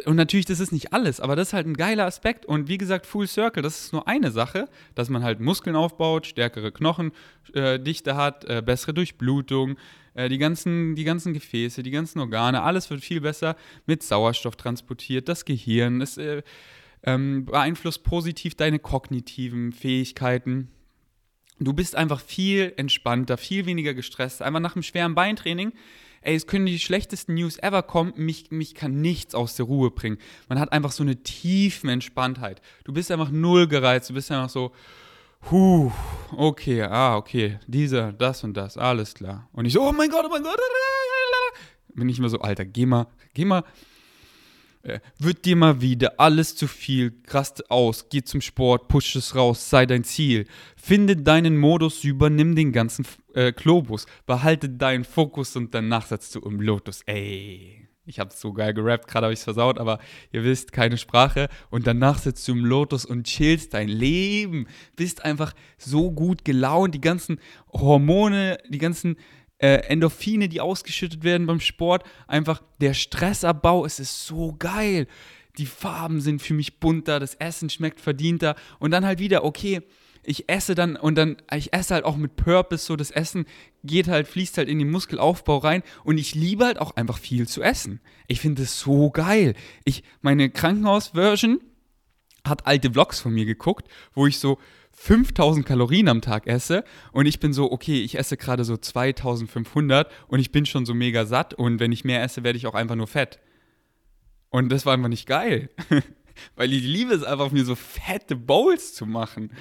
[0.05, 2.45] Und natürlich, das ist nicht alles, aber das ist halt ein geiler Aspekt.
[2.45, 6.27] Und wie gesagt, Full Circle, das ist nur eine Sache, dass man halt Muskeln aufbaut,
[6.27, 9.75] stärkere Knochendichte äh, hat, äh, bessere Durchblutung,
[10.13, 14.55] äh, die, ganzen, die ganzen Gefäße, die ganzen Organe, alles wird viel besser mit Sauerstoff
[14.55, 15.27] transportiert.
[15.27, 16.17] Das Gehirn, ist.
[17.03, 20.69] Äh, ähm, beeinflusst positiv deine kognitiven Fähigkeiten.
[21.59, 24.41] Du bist einfach viel entspannter, viel weniger gestresst.
[24.41, 25.73] Einfach nach einem schweren Beintraining,
[26.21, 29.91] ey, es können die schlechtesten News ever kommen, mich, mich kann nichts aus der Ruhe
[29.91, 30.17] bringen.
[30.49, 32.61] Man hat einfach so eine tiefen Entspanntheit.
[32.83, 34.71] Du bist einfach null gereizt, du bist einfach so,
[35.51, 35.91] huh,
[36.35, 39.47] okay, ah, okay, dieser, das und das, alles klar.
[39.53, 40.57] Und ich so, oh mein Gott, oh mein Gott,
[41.93, 43.63] bin ich immer so, Alter, geh mal, geh mal
[45.19, 49.69] wird dir mal wieder alles zu viel, rast aus, geh zum Sport, push es raus,
[49.69, 50.47] sei dein Ziel.
[50.75, 56.39] Finde deinen Modus, übernimm den ganzen äh, Globus, behalte deinen Fokus und danach setzt du
[56.39, 57.01] im Lotus.
[57.05, 59.99] Ey, ich hab's so geil gerappt, gerade habe ich's versaut, aber
[60.31, 61.49] ihr wisst, keine Sprache.
[61.69, 64.67] Und danach sitzt du im Lotus und chillst dein Leben.
[64.95, 67.39] Bist einfach so gut gelaunt, die ganzen
[67.71, 69.17] Hormone, die ganzen
[69.61, 75.07] äh, Endorphine, die ausgeschüttet werden beim Sport, einfach der Stressabbau, es ist so geil.
[75.57, 79.81] Die Farben sind für mich bunter, das Essen schmeckt verdienter und dann halt wieder, okay,
[80.23, 83.45] ich esse dann und dann, ich esse halt auch mit Purpose, so das Essen
[83.83, 87.47] geht halt, fließt halt in den Muskelaufbau rein und ich liebe halt auch einfach viel
[87.47, 87.99] zu essen.
[88.27, 89.55] Ich finde es so geil.
[89.83, 91.59] Ich, meine Krankenhaus-Version
[92.47, 94.59] hat alte Vlogs von mir geguckt, wo ich so
[95.03, 100.11] 5000 Kalorien am Tag esse und ich bin so, okay, ich esse gerade so 2500
[100.27, 102.75] und ich bin schon so mega satt und wenn ich mehr esse, werde ich auch
[102.75, 103.39] einfach nur fett.
[104.51, 105.71] Und das war einfach nicht geil.
[106.55, 109.51] Weil ich liebe es einfach, mir so fette Bowls zu machen.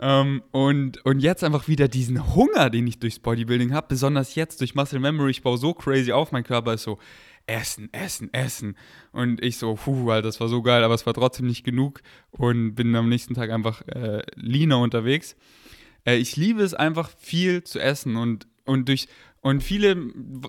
[0.00, 4.62] Ähm, und, und jetzt einfach wieder diesen Hunger, den ich durchs Bodybuilding habe, besonders jetzt
[4.62, 6.98] durch Muscle Memory, ich baue so crazy auf, mein Körper ist so,
[7.46, 8.76] Essen, Essen, Essen.
[9.12, 12.02] Und ich so, puh, Alter, das war so geil, aber es war trotzdem nicht genug
[12.30, 15.36] und bin am nächsten Tag einfach äh, leaner unterwegs.
[16.04, 19.08] Äh, ich liebe es einfach viel zu essen und, und durch,
[19.40, 19.96] und viele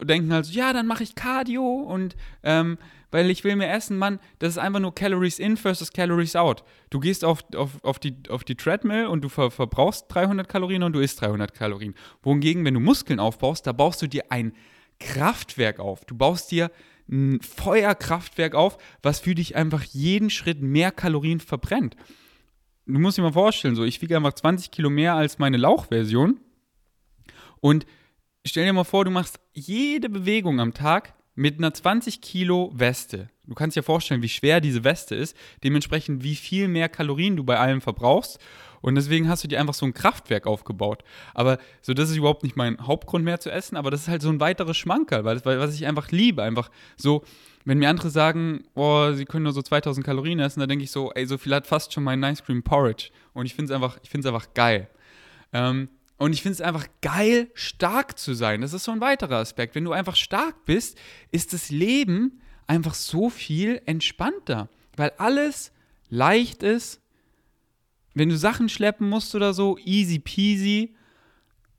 [0.04, 2.78] denken halt so, ja, dann mache ich Cardio und ähm,
[3.12, 6.64] weil ich will mehr essen, Mann, das ist einfach nur Calories in versus Calories out.
[6.90, 10.84] Du gehst auf, auf, auf, die, auf die Treadmill und du ver, verbrauchst 300 Kalorien
[10.84, 11.94] und du isst 300 Kalorien.
[12.24, 14.54] Wohingegen, wenn du Muskeln aufbaust, da baust du dir ein
[15.02, 16.06] Kraftwerk auf.
[16.06, 16.72] Du baust dir
[17.10, 21.96] ein Feuerkraftwerk auf, was für dich einfach jeden Schritt mehr Kalorien verbrennt.
[22.86, 26.40] Du musst dir mal vorstellen, so ich wiege einfach 20 Kilo mehr als meine Lauchversion
[27.60, 27.86] und
[28.46, 33.30] stell dir mal vor, du machst jede Bewegung am Tag mit einer 20 Kilo Weste.
[33.46, 37.44] Du kannst dir vorstellen, wie schwer diese Weste ist, dementsprechend wie viel mehr Kalorien du
[37.44, 38.40] bei allem verbrauchst.
[38.82, 41.04] Und deswegen hast du dir einfach so ein Kraftwerk aufgebaut.
[41.34, 44.22] Aber so, das ist überhaupt nicht mein Hauptgrund mehr zu essen, aber das ist halt
[44.22, 46.44] so ein weiteres Schmankerl, weil, weil was ich einfach liebe.
[46.44, 47.24] Einfach so,
[47.66, 50.92] wenn mir andere sagen, oh, sie können nur so 2000 Kalorien essen, dann denke ich
[50.92, 53.12] so, ey, so viel hat fast schon mein Nice Cream Porridge.
[53.34, 54.90] Und ich finde es einfach, einfach geil.
[55.54, 58.62] Ähm, und ich finde es einfach geil, stark zu sein.
[58.62, 59.74] Das ist so ein weiterer Aspekt.
[59.74, 60.98] Wenn du einfach stark bist,
[61.32, 65.72] ist das Leben einfach so viel entspannter, weil alles
[66.10, 67.01] leicht ist.
[68.14, 70.96] Wenn du Sachen schleppen musst oder so, easy peasy.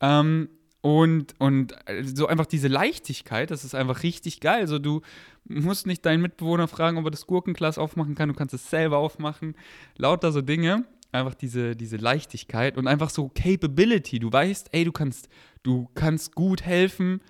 [0.00, 0.48] Ähm,
[0.80, 4.62] und, und so einfach diese Leichtigkeit, das ist einfach richtig geil.
[4.62, 5.00] Also du
[5.44, 8.98] musst nicht deinen Mitbewohner fragen, ob er das Gurkenglas aufmachen kann, du kannst es selber
[8.98, 9.54] aufmachen.
[9.96, 14.18] Lauter so Dinge einfach diese, diese Leichtigkeit und einfach so Capability.
[14.18, 15.28] Du weißt, ey, du kannst,
[15.62, 17.20] du kannst gut helfen,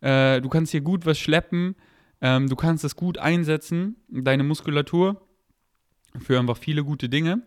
[0.00, 1.74] äh, du kannst hier gut was schleppen,
[2.20, 5.26] ähm, du kannst das gut einsetzen, deine Muskulatur,
[6.20, 7.42] für einfach viele gute Dinge.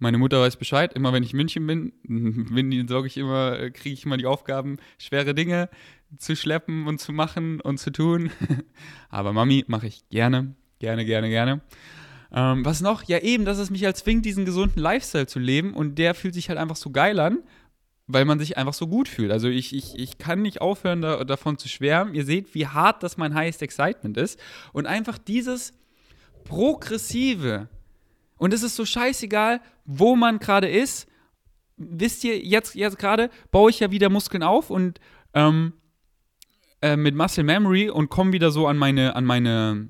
[0.00, 3.70] Meine Mutter weiß Bescheid, immer wenn ich in München bin, bin sorge ich immer, äh,
[3.70, 5.68] kriege ich immer die Aufgaben, schwere Dinge
[6.16, 8.30] zu schleppen und zu machen und zu tun.
[9.10, 11.60] Aber Mami mache ich gerne, gerne, gerne, gerne.
[12.32, 13.02] Ähm, was noch?
[13.04, 16.32] Ja, eben, dass es mich halt zwingt, diesen gesunden Lifestyle zu leben und der fühlt
[16.32, 17.40] sich halt einfach so geil an,
[18.06, 19.30] weil man sich einfach so gut fühlt.
[19.30, 22.14] Also ich, ich, ich kann nicht aufhören, da, davon zu schwärmen.
[22.14, 24.40] Ihr seht, wie hart das mein Highest Excitement ist.
[24.72, 25.74] Und einfach dieses
[26.44, 27.68] Progressive.
[28.40, 31.06] Und es ist so scheißegal, wo man gerade ist.
[31.76, 34.98] Wisst ihr, jetzt, jetzt gerade baue ich ja wieder Muskeln auf und
[35.34, 35.74] ähm,
[36.80, 39.88] äh, mit Muscle Memory und komme wieder so an meine, an meine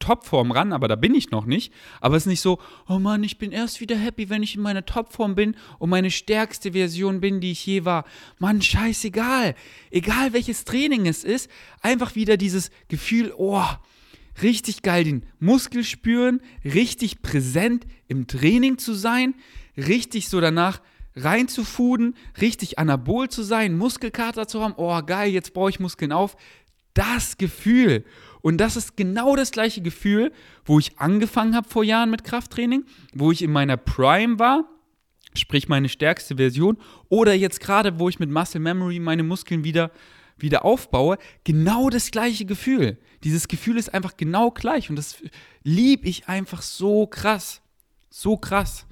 [0.00, 1.72] Topform ran, aber da bin ich noch nicht.
[2.00, 4.62] Aber es ist nicht so, oh Mann, ich bin erst wieder happy, wenn ich in
[4.62, 8.04] meiner Topform bin und meine stärkste Version bin, die ich je war.
[8.40, 9.54] Mann, scheißegal.
[9.92, 11.48] Egal welches Training es ist,
[11.82, 13.64] einfach wieder dieses Gefühl, oh,
[14.40, 19.34] richtig geil den Muskel spüren, richtig präsent im Training zu sein,
[19.76, 20.80] richtig so danach
[21.16, 26.36] reinzufuden, richtig anabol zu sein, Muskelkater zu haben, oh geil, jetzt baue ich Muskeln auf.
[26.94, 28.04] Das Gefühl.
[28.40, 30.32] Und das ist genau das gleiche Gefühl,
[30.64, 34.68] wo ich angefangen habe vor Jahren mit Krafttraining, wo ich in meiner Prime war,
[35.34, 36.76] sprich meine stärkste Version,
[37.08, 39.90] oder jetzt gerade, wo ich mit Muscle Memory meine Muskeln wieder,
[40.42, 42.98] wieder aufbaue, genau das gleiche Gefühl.
[43.24, 45.22] Dieses Gefühl ist einfach genau gleich und das
[45.62, 47.62] liebe ich einfach so krass.
[48.10, 48.86] So krass.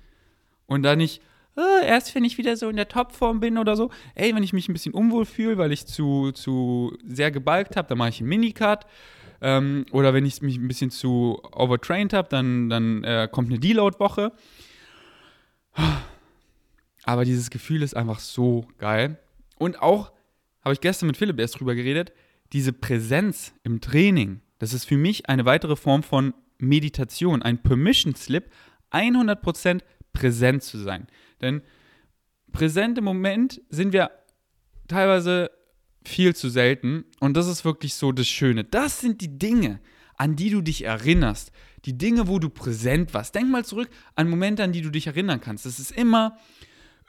[0.66, 1.20] Und da nicht,
[1.56, 4.52] oh, erst wenn ich wieder so in der Topform bin oder so, ey, wenn ich
[4.52, 8.20] mich ein bisschen unwohl fühle, weil ich zu, zu sehr gebalgt habe, dann mache ich
[8.20, 8.86] einen Minicut.
[9.42, 13.58] Ähm, oder wenn ich mich ein bisschen zu overtrained habe, dann, dann äh, kommt eine
[13.58, 14.32] Deload-Woche.
[17.04, 19.18] Aber dieses Gefühl ist einfach so geil.
[19.58, 20.12] Und auch,
[20.62, 22.12] habe ich gestern mit Philipp erst drüber geredet,
[22.52, 28.14] diese Präsenz im Training, das ist für mich eine weitere Form von Meditation, ein Permission
[28.14, 28.50] Slip,
[28.92, 29.80] 100%
[30.12, 31.06] präsent zu sein.
[31.40, 31.62] Denn
[32.52, 34.10] präsent im Moment sind wir
[34.88, 35.50] teilweise
[36.04, 37.04] viel zu selten.
[37.20, 38.64] Und das ist wirklich so das Schöne.
[38.64, 39.80] Das sind die Dinge,
[40.16, 41.52] an die du dich erinnerst.
[41.84, 43.34] Die Dinge, wo du präsent warst.
[43.34, 45.64] Denk mal zurück an Momente, an die du dich erinnern kannst.
[45.64, 46.36] Das ist immer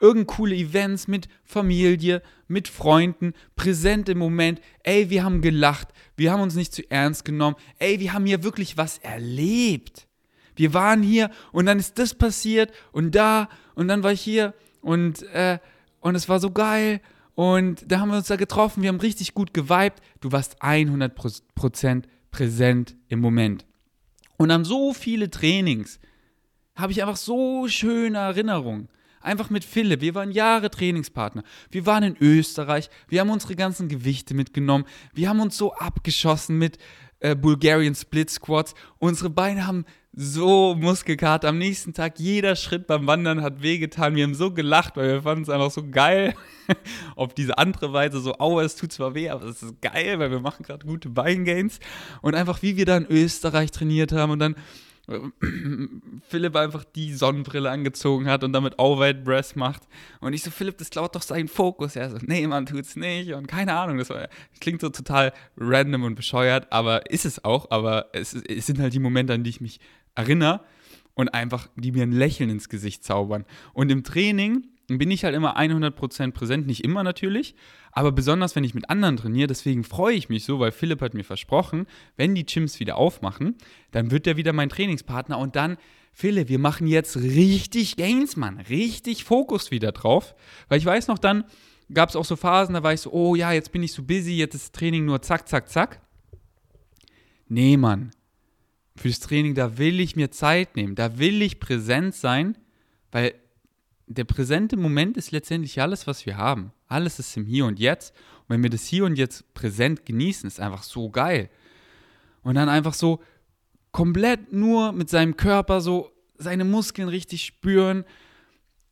[0.02, 4.60] irgend coole Events mit Familie, mit Freunden, präsent im Moment.
[4.82, 7.56] Ey, wir haben gelacht, wir haben uns nicht zu ernst genommen.
[7.78, 10.08] Ey, wir haben hier wirklich was erlebt.
[10.56, 14.52] Wir waren hier und dann ist das passiert und da und dann war ich hier
[14.82, 15.58] und, äh,
[16.00, 17.00] und es war so geil.
[17.34, 20.02] Und da haben wir uns da getroffen, wir haben richtig gut geweibt.
[20.20, 23.64] Du warst 100% präsent im Moment.
[24.36, 25.98] Und an so viele Trainings
[26.74, 28.88] habe ich einfach so schöne Erinnerungen.
[29.22, 30.00] Einfach mit Philipp.
[30.00, 31.42] Wir waren Jahre Trainingspartner.
[31.70, 32.90] Wir waren in Österreich.
[33.08, 34.84] Wir haben unsere ganzen Gewichte mitgenommen.
[35.14, 36.78] Wir haben uns so abgeschossen mit
[37.20, 38.74] äh, Bulgarian Split Squats.
[38.98, 41.48] Unsere Beine haben so Muskelkater.
[41.48, 44.14] Am nächsten Tag jeder Schritt beim Wandern hat wehgetan.
[44.14, 46.34] Wir haben so gelacht, weil wir fanden es einfach so geil.
[47.16, 50.30] Auf diese andere Weise so, aua, es tut zwar weh, aber es ist geil, weil
[50.30, 51.78] wir machen gerade gute Beingains.
[52.20, 54.56] Und einfach wie wir da in Österreich trainiert haben und dann
[56.28, 59.82] Philipp einfach die Sonnenbrille angezogen hat und damit Overhead Breath macht.
[60.20, 61.96] Und ich so, Philipp, das klaut doch seinen Fokus.
[61.96, 63.32] Er so, nee, man tut's nicht.
[63.32, 67.44] Und keine Ahnung, das, war, das klingt so total random und bescheuert, aber ist es
[67.44, 67.70] auch.
[67.70, 69.80] Aber es, es sind halt die Momente, an die ich mich
[70.14, 70.60] erinnere
[71.14, 73.44] und einfach, die mir ein Lächeln ins Gesicht zaubern.
[73.72, 77.54] Und im Training bin ich halt immer 100% präsent, nicht immer natürlich,
[77.90, 81.14] aber besonders wenn ich mit anderen trainiere, deswegen freue ich mich so, weil Philipp hat
[81.14, 83.56] mir versprochen, wenn die Gyms wieder aufmachen,
[83.90, 85.76] dann wird er wieder mein Trainingspartner und dann,
[86.12, 90.34] Philipp, wir machen jetzt richtig Gains, Mann, richtig Fokus wieder drauf,
[90.68, 91.44] weil ich weiß noch, dann
[91.92, 94.02] gab es auch so Phasen, da war ich so, oh ja, jetzt bin ich so
[94.02, 96.00] busy, jetzt ist Training nur zack, zack, zack.
[97.48, 98.12] Nee, Mann,
[98.96, 102.56] fürs Training, da will ich mir Zeit nehmen, da will ich präsent sein,
[103.10, 103.34] weil
[104.16, 106.72] der präsente Moment ist letztendlich alles, was wir haben.
[106.88, 108.14] Alles ist im Hier und Jetzt.
[108.42, 111.50] Und wenn wir das Hier und Jetzt präsent genießen, ist einfach so geil.
[112.42, 113.22] Und dann einfach so
[113.92, 118.04] komplett nur mit seinem Körper so seine Muskeln richtig spüren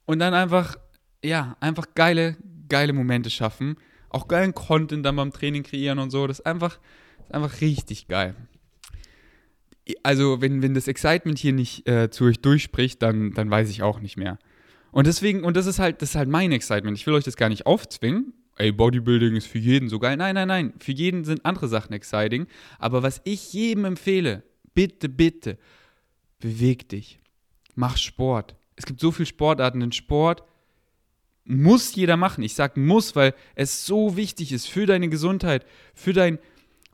[0.06, 0.76] und dann einfach,
[1.24, 2.36] ja, einfach geile,
[2.68, 3.76] geile Momente schaffen.
[4.08, 6.26] Auch geilen Content dann beim Training kreieren und so.
[6.26, 6.78] Das ist einfach,
[7.18, 8.34] das ist einfach richtig geil.
[10.02, 13.82] Also, wenn, wenn das Excitement hier nicht äh, zu euch durchspricht, dann, dann weiß ich
[13.82, 14.38] auch nicht mehr.
[14.92, 16.96] Und deswegen, und das ist halt, das ist halt mein Excitement.
[16.96, 18.32] Ich will euch das gar nicht aufzwingen.
[18.56, 20.16] Ey, Bodybuilding ist für jeden so geil.
[20.16, 20.72] Nein, nein, nein.
[20.78, 22.46] Für jeden sind andere Sachen exciting.
[22.78, 24.42] Aber was ich jedem empfehle,
[24.74, 25.58] bitte, bitte,
[26.40, 27.20] beweg dich.
[27.74, 28.56] Mach Sport.
[28.76, 29.80] Es gibt so viele Sportarten.
[29.80, 30.42] in Sport
[31.44, 32.42] muss jeder machen.
[32.42, 36.38] Ich sage muss, weil es so wichtig ist für deine Gesundheit, für dein,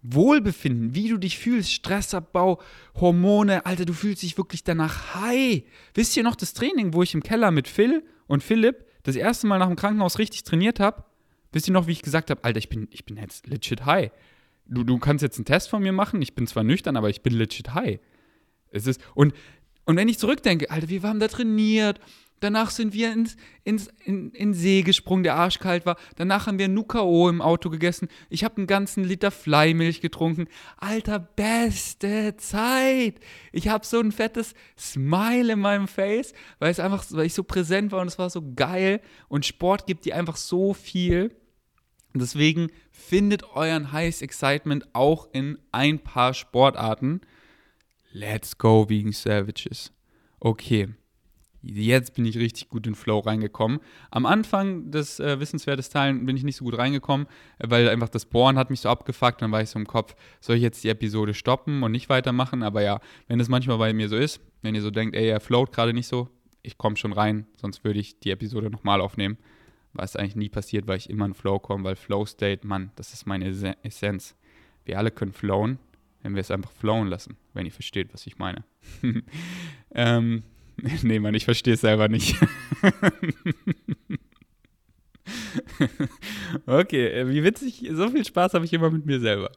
[0.03, 2.61] Wohlbefinden, wie du dich fühlst, Stressabbau,
[2.95, 5.63] Hormone, Alter, du fühlst dich wirklich danach high.
[5.95, 9.47] Wisst ihr noch das Training, wo ich im Keller mit Phil und Philipp das erste
[9.47, 11.05] Mal nach dem Krankenhaus richtig trainiert habe?
[11.53, 14.11] Wisst ihr noch, wie ich gesagt habe, Alter, ich bin, ich bin jetzt legit high.
[14.67, 17.23] Du, du kannst jetzt einen Test von mir machen, ich bin zwar nüchtern, aber ich
[17.23, 17.99] bin legit high.
[18.71, 19.33] Es ist, und,
[19.85, 22.01] und wenn ich zurückdenke, Alter, wir haben da trainiert
[22.41, 25.97] Danach sind wir ins, ins, in, in See gesprungen, der arschkalt war.
[26.17, 28.09] Danach haben wir Nukao im Auto gegessen.
[28.29, 30.47] Ich habe einen ganzen Liter Fleimilch getrunken.
[30.77, 33.21] Alter, beste Zeit.
[33.53, 37.43] Ich habe so ein fettes Smile in meinem Face, weil es einfach, weil ich so
[37.43, 39.01] präsent war und es war so geil.
[39.29, 41.35] Und Sport gibt dir einfach so viel.
[42.13, 47.23] deswegen findet euren Highest Excitement auch in ein paar Sportarten.
[48.13, 49.93] Let's go, Vegan Savages.
[50.39, 50.89] Okay
[51.75, 53.81] jetzt bin ich richtig gut in Flow reingekommen.
[54.11, 57.27] Am Anfang des äh, wissenswertes Teilen bin ich nicht so gut reingekommen,
[57.59, 59.43] äh, weil einfach das Bohren hat mich so abgefuckt.
[59.43, 62.63] Dann war ich so im Kopf, soll ich jetzt die Episode stoppen und nicht weitermachen?
[62.63, 65.41] Aber ja, wenn das manchmal bei mir so ist, wenn ihr so denkt, ey, er
[65.41, 66.29] float gerade nicht so,
[66.63, 69.39] ich komme schon rein, sonst würde ich die Episode nochmal aufnehmen.
[69.93, 73.15] Was eigentlich nie passiert, weil ich immer in Flow komme, weil Flow State, Mann, das
[73.15, 73.47] ist meine
[73.83, 74.37] Essenz.
[74.85, 75.79] Wir alle können flowen,
[76.23, 78.65] wenn wir es einfach flowen lassen, wenn ihr versteht, was ich meine.
[79.95, 80.43] ähm,
[81.03, 82.37] nee, Mann, ich verstehe es selber nicht.
[86.67, 89.51] okay, äh, wie witzig, so viel Spaß habe ich immer mit mir selber.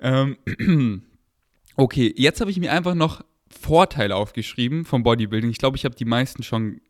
[0.00, 0.36] Ähm,
[1.76, 5.50] okay, jetzt habe ich mir einfach noch Vorteile aufgeschrieben vom Bodybuilding.
[5.50, 6.80] Ich glaube, ich habe die meisten schon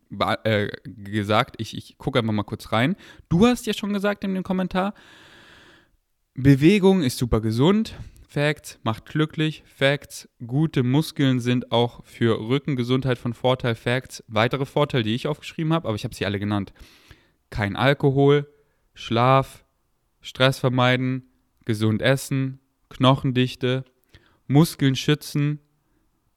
[0.44, 1.56] äh, gesagt.
[1.58, 2.96] Ich, ich gucke einfach mal kurz rein.
[3.28, 4.94] Du hast ja schon gesagt in dem Kommentar,
[6.34, 7.94] Bewegung ist super gesund.
[8.34, 9.62] Facts macht glücklich.
[9.64, 13.76] Facts, gute Muskeln sind auch für Rückengesundheit von Vorteil.
[13.76, 16.72] Facts, weitere Vorteile, die ich aufgeschrieben habe, aber ich habe sie alle genannt.
[17.50, 18.52] Kein Alkohol,
[18.92, 19.64] Schlaf,
[20.20, 21.28] Stress vermeiden,
[21.64, 22.58] gesund essen,
[22.88, 23.84] Knochendichte,
[24.48, 25.60] Muskeln schützen.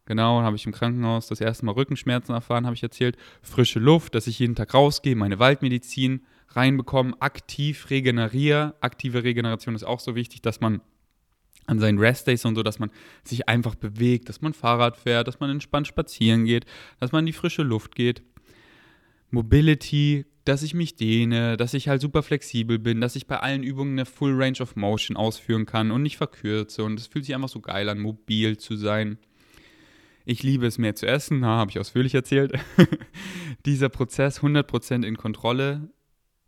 [0.06, 3.18] Genau, habe ich im Krankenhaus das erste Mal Rückenschmerzen erfahren, habe ich erzählt.
[3.42, 8.76] Frische Luft, dass ich jeden Tag rausgehe, meine Waldmedizin reinbekomme, aktiv regeneriere.
[8.82, 10.82] Aktive Regeneration ist auch so wichtig, dass man
[11.68, 12.90] an seinen Restdays und so, dass man
[13.24, 16.66] sich einfach bewegt, dass man Fahrrad fährt, dass man entspannt spazieren geht,
[17.00, 18.24] dass man in die frische Luft geht.
[19.30, 23.64] Mobility, dass ich mich dehne, dass ich halt super flexibel bin, dass ich bei allen
[23.64, 26.86] Übungen eine Full Range of Motion ausführen kann und nicht verkürze.
[26.86, 29.18] Und es fühlt sich einfach so geil an, mobil zu sein.
[30.24, 32.54] Ich liebe es mehr zu essen, habe ich ausführlich erzählt.
[33.66, 35.90] dieser Prozess 100% in Kontrolle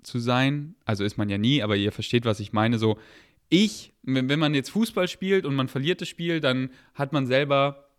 [0.03, 0.75] zu sein.
[0.85, 2.77] Also ist man ja nie, aber ihr versteht, was ich meine.
[2.77, 2.97] So,
[3.49, 7.89] ich, wenn, man jetzt Fußball spielt und man verliert das Spiel, dann hat man selber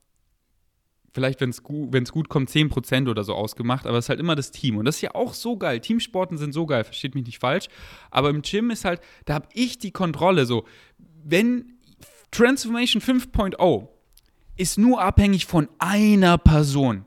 [1.12, 4.36] vielleicht, wenn es gut, gut kommt, 10% oder so ausgemacht, aber es ist halt immer
[4.36, 4.76] das Team.
[4.76, 5.80] Und das ist ja auch so geil.
[5.80, 7.66] Teamsporten sind so geil, versteht mich nicht falsch.
[8.11, 10.46] Aber im Gym ist halt, da habe ich die Kontrolle.
[10.46, 10.64] So,
[11.24, 11.78] wenn
[12.30, 13.88] Transformation 5.0
[14.57, 17.05] ist nur abhängig von einer Person.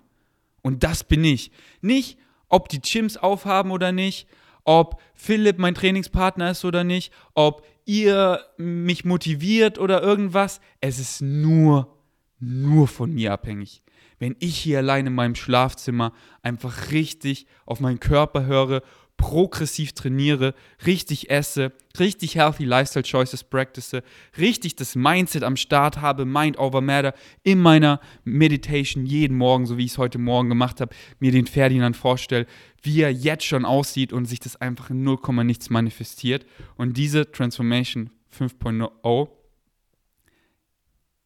[0.62, 1.52] Und das bin ich.
[1.82, 2.18] Nicht,
[2.50, 4.28] ob die Gyms aufhaben oder nicht,
[4.64, 10.62] ob Philipp mein Trainingspartner ist oder nicht, ob ihr mich motiviert oder irgendwas.
[10.82, 11.98] Es ist nur,
[12.40, 13.84] nur von mir abhängig
[14.24, 16.14] wenn ich hier allein in meinem Schlafzimmer
[16.44, 18.82] einfach richtig auf meinen Körper höre,
[19.24, 20.54] progressiv trainiere,
[20.86, 23.96] richtig esse, richtig healthy Lifestyle Choices practice,
[24.38, 29.78] richtig das Mindset am Start habe, Mind over Matter, in meiner Meditation jeden Morgen, so
[29.78, 32.48] wie ich es heute Morgen gemacht habe, mir den Ferdinand vorstelle,
[32.82, 36.46] wie er jetzt schon aussieht und sich das einfach in 0, nichts manifestiert.
[36.76, 39.30] Und diese Transformation 5.0,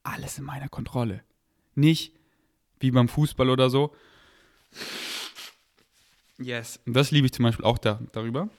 [0.03, 1.23] alles in meiner Kontrolle.
[1.73, 2.13] Nicht
[2.79, 3.91] wie beim Fußball oder so.
[6.39, 6.79] Yes.
[6.85, 8.49] Und das liebe ich zum Beispiel auch da, darüber.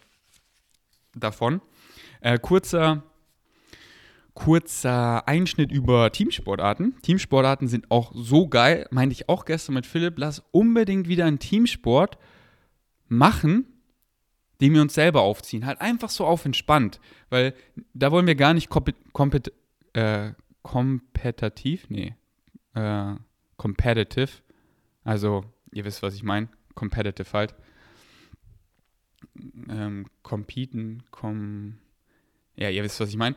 [1.15, 1.61] Davon.
[2.21, 3.03] Äh, kurzer,
[4.35, 7.01] kurzer Einschnitt über Teamsportarten.
[7.03, 10.19] Teamsportarten sind auch so geil, meinte ich auch gestern mit Philipp.
[10.19, 12.19] Lass unbedingt wieder einen Teamsport
[13.09, 13.67] machen,
[14.61, 15.67] den wir uns selber aufziehen.
[15.67, 17.01] Halt einfach so auf entspannt.
[17.31, 17.55] Weil
[17.95, 19.53] da wollen wir gar nicht kompet, kompet,
[19.93, 22.15] äh, kompetitiv, nee,
[22.75, 23.15] äh,
[23.57, 24.43] competitive.
[25.05, 26.49] Also, ihr wisst, was ich meine.
[26.75, 27.55] Competitive halt.
[29.69, 31.79] Ähm, competen, com
[32.57, 33.37] ja, ihr wisst, was ich meine.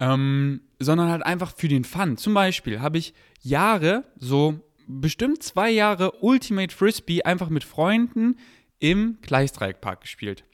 [0.00, 2.16] Ähm, sondern halt einfach für den Fun.
[2.16, 8.36] Zum Beispiel habe ich Jahre, so bestimmt zwei Jahre Ultimate Frisbee einfach mit Freunden
[8.78, 10.44] im Gleisdreieckpark gespielt.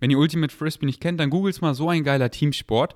[0.00, 2.94] Wenn ihr Ultimate Frisbee nicht kennt, dann googelt mal so ein geiler Teamsport.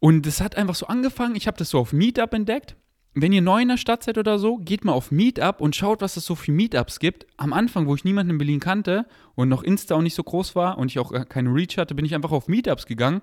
[0.00, 2.76] Und es hat einfach so angefangen, ich habe das so auf Meetup entdeckt
[3.22, 6.00] wenn ihr neu in der Stadt seid oder so, geht mal auf Meetup und schaut,
[6.00, 7.26] was es so für Meetups gibt.
[7.36, 10.54] Am Anfang, wo ich niemanden in Berlin kannte und noch Insta auch nicht so groß
[10.54, 13.22] war und ich auch keine Reach hatte, bin ich einfach auf Meetups gegangen,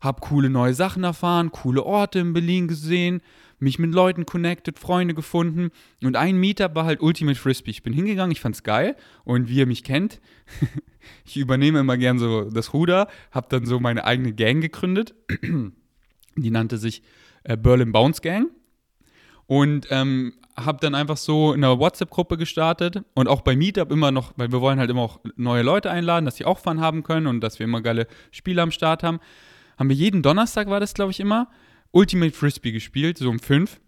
[0.00, 3.22] habe coole neue Sachen erfahren, coole Orte in Berlin gesehen,
[3.58, 5.70] mich mit Leuten connected, Freunde gefunden
[6.02, 7.70] und ein Meetup war halt Ultimate Frisbee.
[7.70, 10.20] Ich bin hingegangen, ich fand's geil und wie ihr mich kennt,
[11.24, 15.14] ich übernehme immer gern so das Ruder, habe dann so meine eigene Gang gegründet.
[16.36, 17.02] Die nannte sich
[17.44, 18.50] äh, Berlin Bounce Gang
[19.46, 24.10] und ähm, habe dann einfach so in einer WhatsApp-Gruppe gestartet und auch bei Meetup immer
[24.10, 27.02] noch, weil wir wollen halt immer auch neue Leute einladen, dass sie auch Fun haben
[27.02, 29.20] können und dass wir immer geile Spiele am Start haben.
[29.78, 31.48] Haben wir jeden Donnerstag, war das glaube ich immer,
[31.90, 33.80] Ultimate Frisbee gespielt, so um fünf.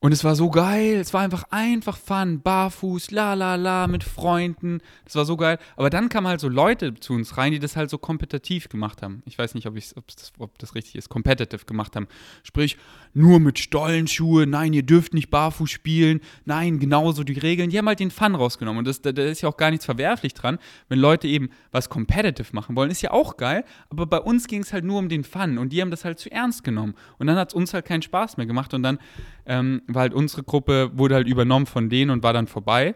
[0.00, 4.04] Und es war so geil, es war einfach einfach Fun, barfuß, la la la, mit
[4.04, 5.58] Freunden, das war so geil.
[5.74, 9.02] Aber dann kamen halt so Leute zu uns rein, die das halt so kompetitiv gemacht
[9.02, 9.22] haben.
[9.26, 12.06] Ich weiß nicht, ob, das, ob das richtig ist, competitive gemacht haben.
[12.44, 12.76] Sprich,
[13.12, 17.70] nur mit Stollenschuhe, nein, ihr dürft nicht barfuß spielen, nein, genauso die Regeln.
[17.70, 18.86] Die haben halt den Fun rausgenommen.
[18.86, 22.76] Und da ist ja auch gar nichts verwerflich dran, wenn Leute eben was competitive machen
[22.76, 23.64] wollen, ist ja auch geil.
[23.90, 26.20] Aber bei uns ging es halt nur um den Fun und die haben das halt
[26.20, 26.94] zu ernst genommen.
[27.18, 29.00] Und dann hat es uns halt keinen Spaß mehr gemacht und dann
[29.48, 32.94] ähm, war halt unsere Gruppe, wurde halt übernommen von denen und war dann vorbei.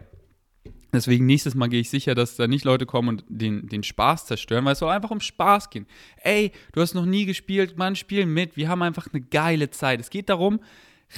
[0.93, 4.27] Deswegen nächstes Mal gehe ich sicher, dass da nicht Leute kommen und den, den Spaß
[4.27, 5.87] zerstören, weil es soll einfach um Spaß gehen.
[6.17, 8.55] Ey, du hast noch nie gespielt, Mann, spiel mit.
[8.55, 9.99] Wir haben einfach eine geile Zeit.
[9.99, 10.59] Es geht darum,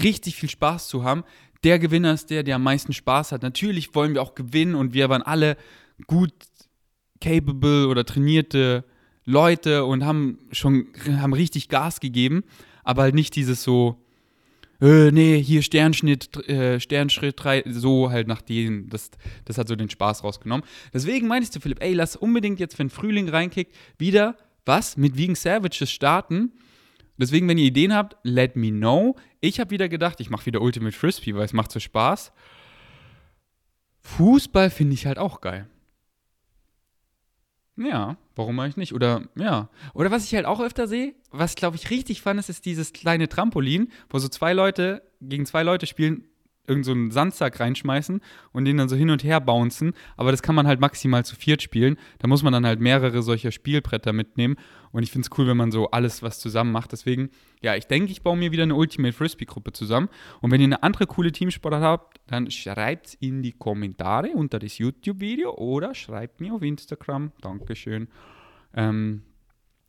[0.02, 1.26] richtig viel Spaß zu haben.
[1.66, 3.44] Der Gewinner ist der, der am meisten Spaß hat.
[3.44, 5.58] Natürlich wollen wir auch gewinnen und wir waren alle
[6.08, 6.32] gut
[7.20, 8.86] capable oder trainierte
[9.26, 12.44] Leute und haben schon haben richtig Gas gegeben,
[12.84, 14.05] aber halt nicht dieses so
[14.86, 18.88] äh, nee, hier Sternschnitt, äh, Sternschritt 3, so halt nach denen.
[18.90, 19.10] Das,
[19.46, 20.66] das hat so den Spaß rausgenommen.
[20.94, 25.36] Deswegen meinst du, Philipp, ey, lass unbedingt jetzt, wenn Frühling reinkickt, wieder was mit Vegan
[25.36, 26.52] Savages starten.
[27.18, 29.16] Deswegen, wenn ihr Ideen habt, let me know.
[29.40, 32.32] Ich habe wieder gedacht, ich mache wieder Ultimate Frisbee, weil es macht so Spaß.
[34.02, 35.68] Fußball finde ich halt auch geil.
[37.78, 38.94] Ja, warum eigentlich nicht?
[38.94, 39.70] Oder ja.
[39.94, 42.94] Oder was ich halt auch öfter sehe, was glaube ich richtig fand, ist, ist dieses
[42.94, 46.24] kleine Trampolin, wo so zwei Leute gegen zwei Leute spielen,
[46.68, 49.94] irgendeinen so Sandsack reinschmeißen und den dann so hin und her bouncen.
[50.18, 51.98] Aber das kann man halt maximal zu viert spielen.
[52.20, 54.56] Da muss man dann halt mehrere solcher Spielbretter mitnehmen.
[54.92, 56.92] Und ich finde es cool, wenn man so alles was zusammen macht.
[56.92, 57.30] Deswegen,
[57.62, 60.10] ja, ich denke, ich baue mir wieder eine Ultimate Frisbee-Gruppe zusammen.
[60.42, 64.60] Und wenn ihr eine andere coole Teamsportart habt, dann schreibt es in die Kommentare unter
[64.60, 67.32] das YouTube-Video oder schreibt mir auf Instagram.
[67.42, 68.08] Dankeschön.
[68.74, 69.24] Ähm,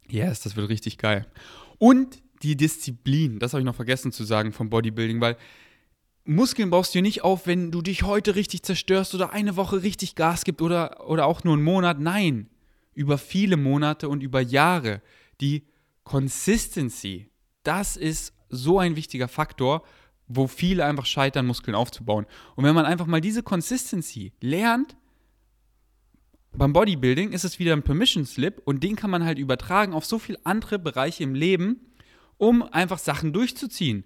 [0.08, 1.26] yes, das wird richtig geil.
[1.78, 5.36] Und die Disziplin, das habe ich noch vergessen zu sagen vom Bodybuilding, weil
[6.26, 10.16] Muskeln baust du nicht auf, wenn du dich heute richtig zerstörst oder eine Woche richtig
[10.16, 12.00] Gas gibt oder, oder auch nur einen Monat.
[12.00, 12.48] Nein,
[12.94, 15.02] über viele Monate und über Jahre.
[15.40, 15.64] Die
[16.02, 17.30] Consistency,
[17.62, 19.84] das ist so ein wichtiger Faktor,
[20.26, 22.26] wo viele einfach scheitern, Muskeln aufzubauen.
[22.56, 24.96] Und wenn man einfach mal diese Consistency lernt,
[26.52, 30.06] beim Bodybuilding ist es wieder ein Permission Slip und den kann man halt übertragen auf
[30.06, 31.80] so viele andere Bereiche im Leben,
[32.38, 34.04] um einfach Sachen durchzuziehen.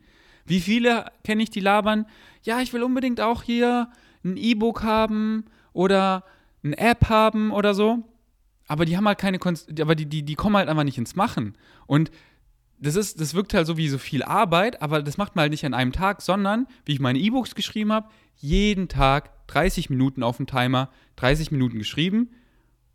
[0.51, 2.07] Wie viele kenne ich, die labern,
[2.43, 3.89] ja, ich will unbedingt auch hier
[4.25, 6.25] ein E-Book haben oder
[6.65, 8.03] eine App haben oder so.
[8.67, 11.15] Aber die haben halt keine, Kon aber die, die, die kommen halt einfach nicht ins
[11.15, 11.57] Machen.
[11.87, 12.11] Und
[12.81, 15.53] das ist, das wirkt halt so wie so viel Arbeit, aber das macht man halt
[15.53, 20.25] nicht an einem Tag, sondern, wie ich meine E-Books geschrieben habe, jeden Tag 30 Minuten
[20.25, 22.31] auf dem Timer, 30 Minuten geschrieben,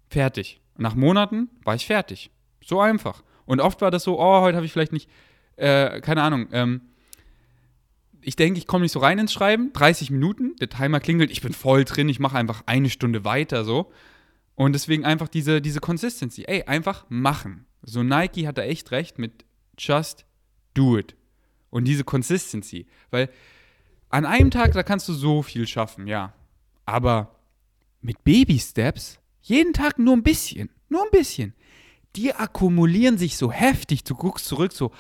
[0.09, 0.59] fertig.
[0.77, 2.31] Nach Monaten war ich fertig.
[2.61, 3.23] So einfach.
[3.45, 5.09] Und oft war das so, oh, heute habe ich vielleicht nicht,
[5.55, 6.81] äh, keine Ahnung, ähm,
[8.25, 11.41] ich denke, ich komme nicht so rein ins Schreiben, 30 Minuten, der Timer klingelt, ich
[11.41, 13.91] bin voll drin, ich mache einfach eine Stunde weiter so.
[14.55, 16.45] Und deswegen einfach diese, diese Consistency.
[16.47, 17.65] Ey, einfach machen.
[17.83, 19.45] So Nike hat da echt recht mit
[19.77, 20.25] just
[20.73, 21.15] do it.
[21.69, 22.87] Und diese Consistency.
[23.11, 23.29] Weil
[24.09, 26.33] an einem Tag, da kannst du so viel schaffen, ja.
[26.85, 27.35] Aber
[28.01, 31.53] mit Baby-Steps, jeden Tag nur ein bisschen, nur ein bisschen,
[32.15, 34.03] die akkumulieren sich so heftig.
[34.03, 34.91] Du guckst zurück, so,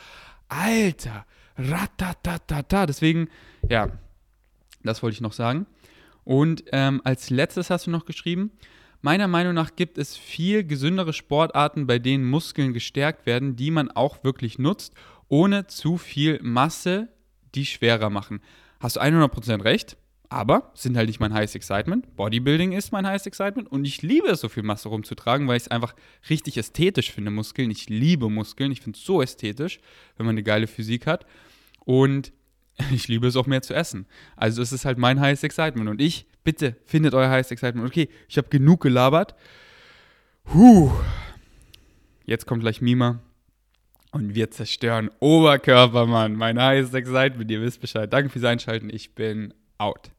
[0.49, 1.25] Alter,
[1.57, 2.85] ratatatata.
[2.85, 3.29] Deswegen,
[3.69, 3.89] ja,
[4.83, 5.65] das wollte ich noch sagen.
[6.23, 8.51] Und ähm, als letztes hast du noch geschrieben,
[9.01, 13.91] meiner Meinung nach gibt es viel gesündere Sportarten, bei denen Muskeln gestärkt werden, die man
[13.91, 14.93] auch wirklich nutzt,
[15.27, 17.09] ohne zu viel Masse,
[17.53, 18.41] die schwerer machen.
[18.79, 19.97] Hast du 100% recht,
[20.29, 22.15] aber sind halt nicht mein Highest Excitement.
[22.15, 25.63] Bodybuilding ist mein Highest Excitement und ich liebe es, so viel Masse rumzutragen, weil ich
[25.63, 25.95] es einfach
[26.29, 27.71] richtig ästhetisch finde, Muskeln.
[27.71, 29.79] Ich liebe Muskeln, ich finde es so ästhetisch,
[30.17, 31.25] wenn man eine geile Physik hat.
[31.85, 32.31] Und
[32.91, 34.05] ich liebe es auch mehr zu essen.
[34.35, 35.89] Also es ist halt mein Highest Excitement.
[35.89, 37.87] Und ich, bitte, findet euer Highest Excitement.
[37.87, 39.35] Okay, ich habe genug gelabert.
[40.53, 40.91] Huh.
[42.25, 43.19] Jetzt kommt gleich Mima.
[44.11, 46.35] Und wir zerstören Oberkörper, Mann.
[46.35, 47.49] Mein Highest Excitement.
[47.51, 48.11] Ihr wisst Bescheid.
[48.11, 48.89] Danke fürs Einschalten.
[48.89, 50.14] Ich bin out.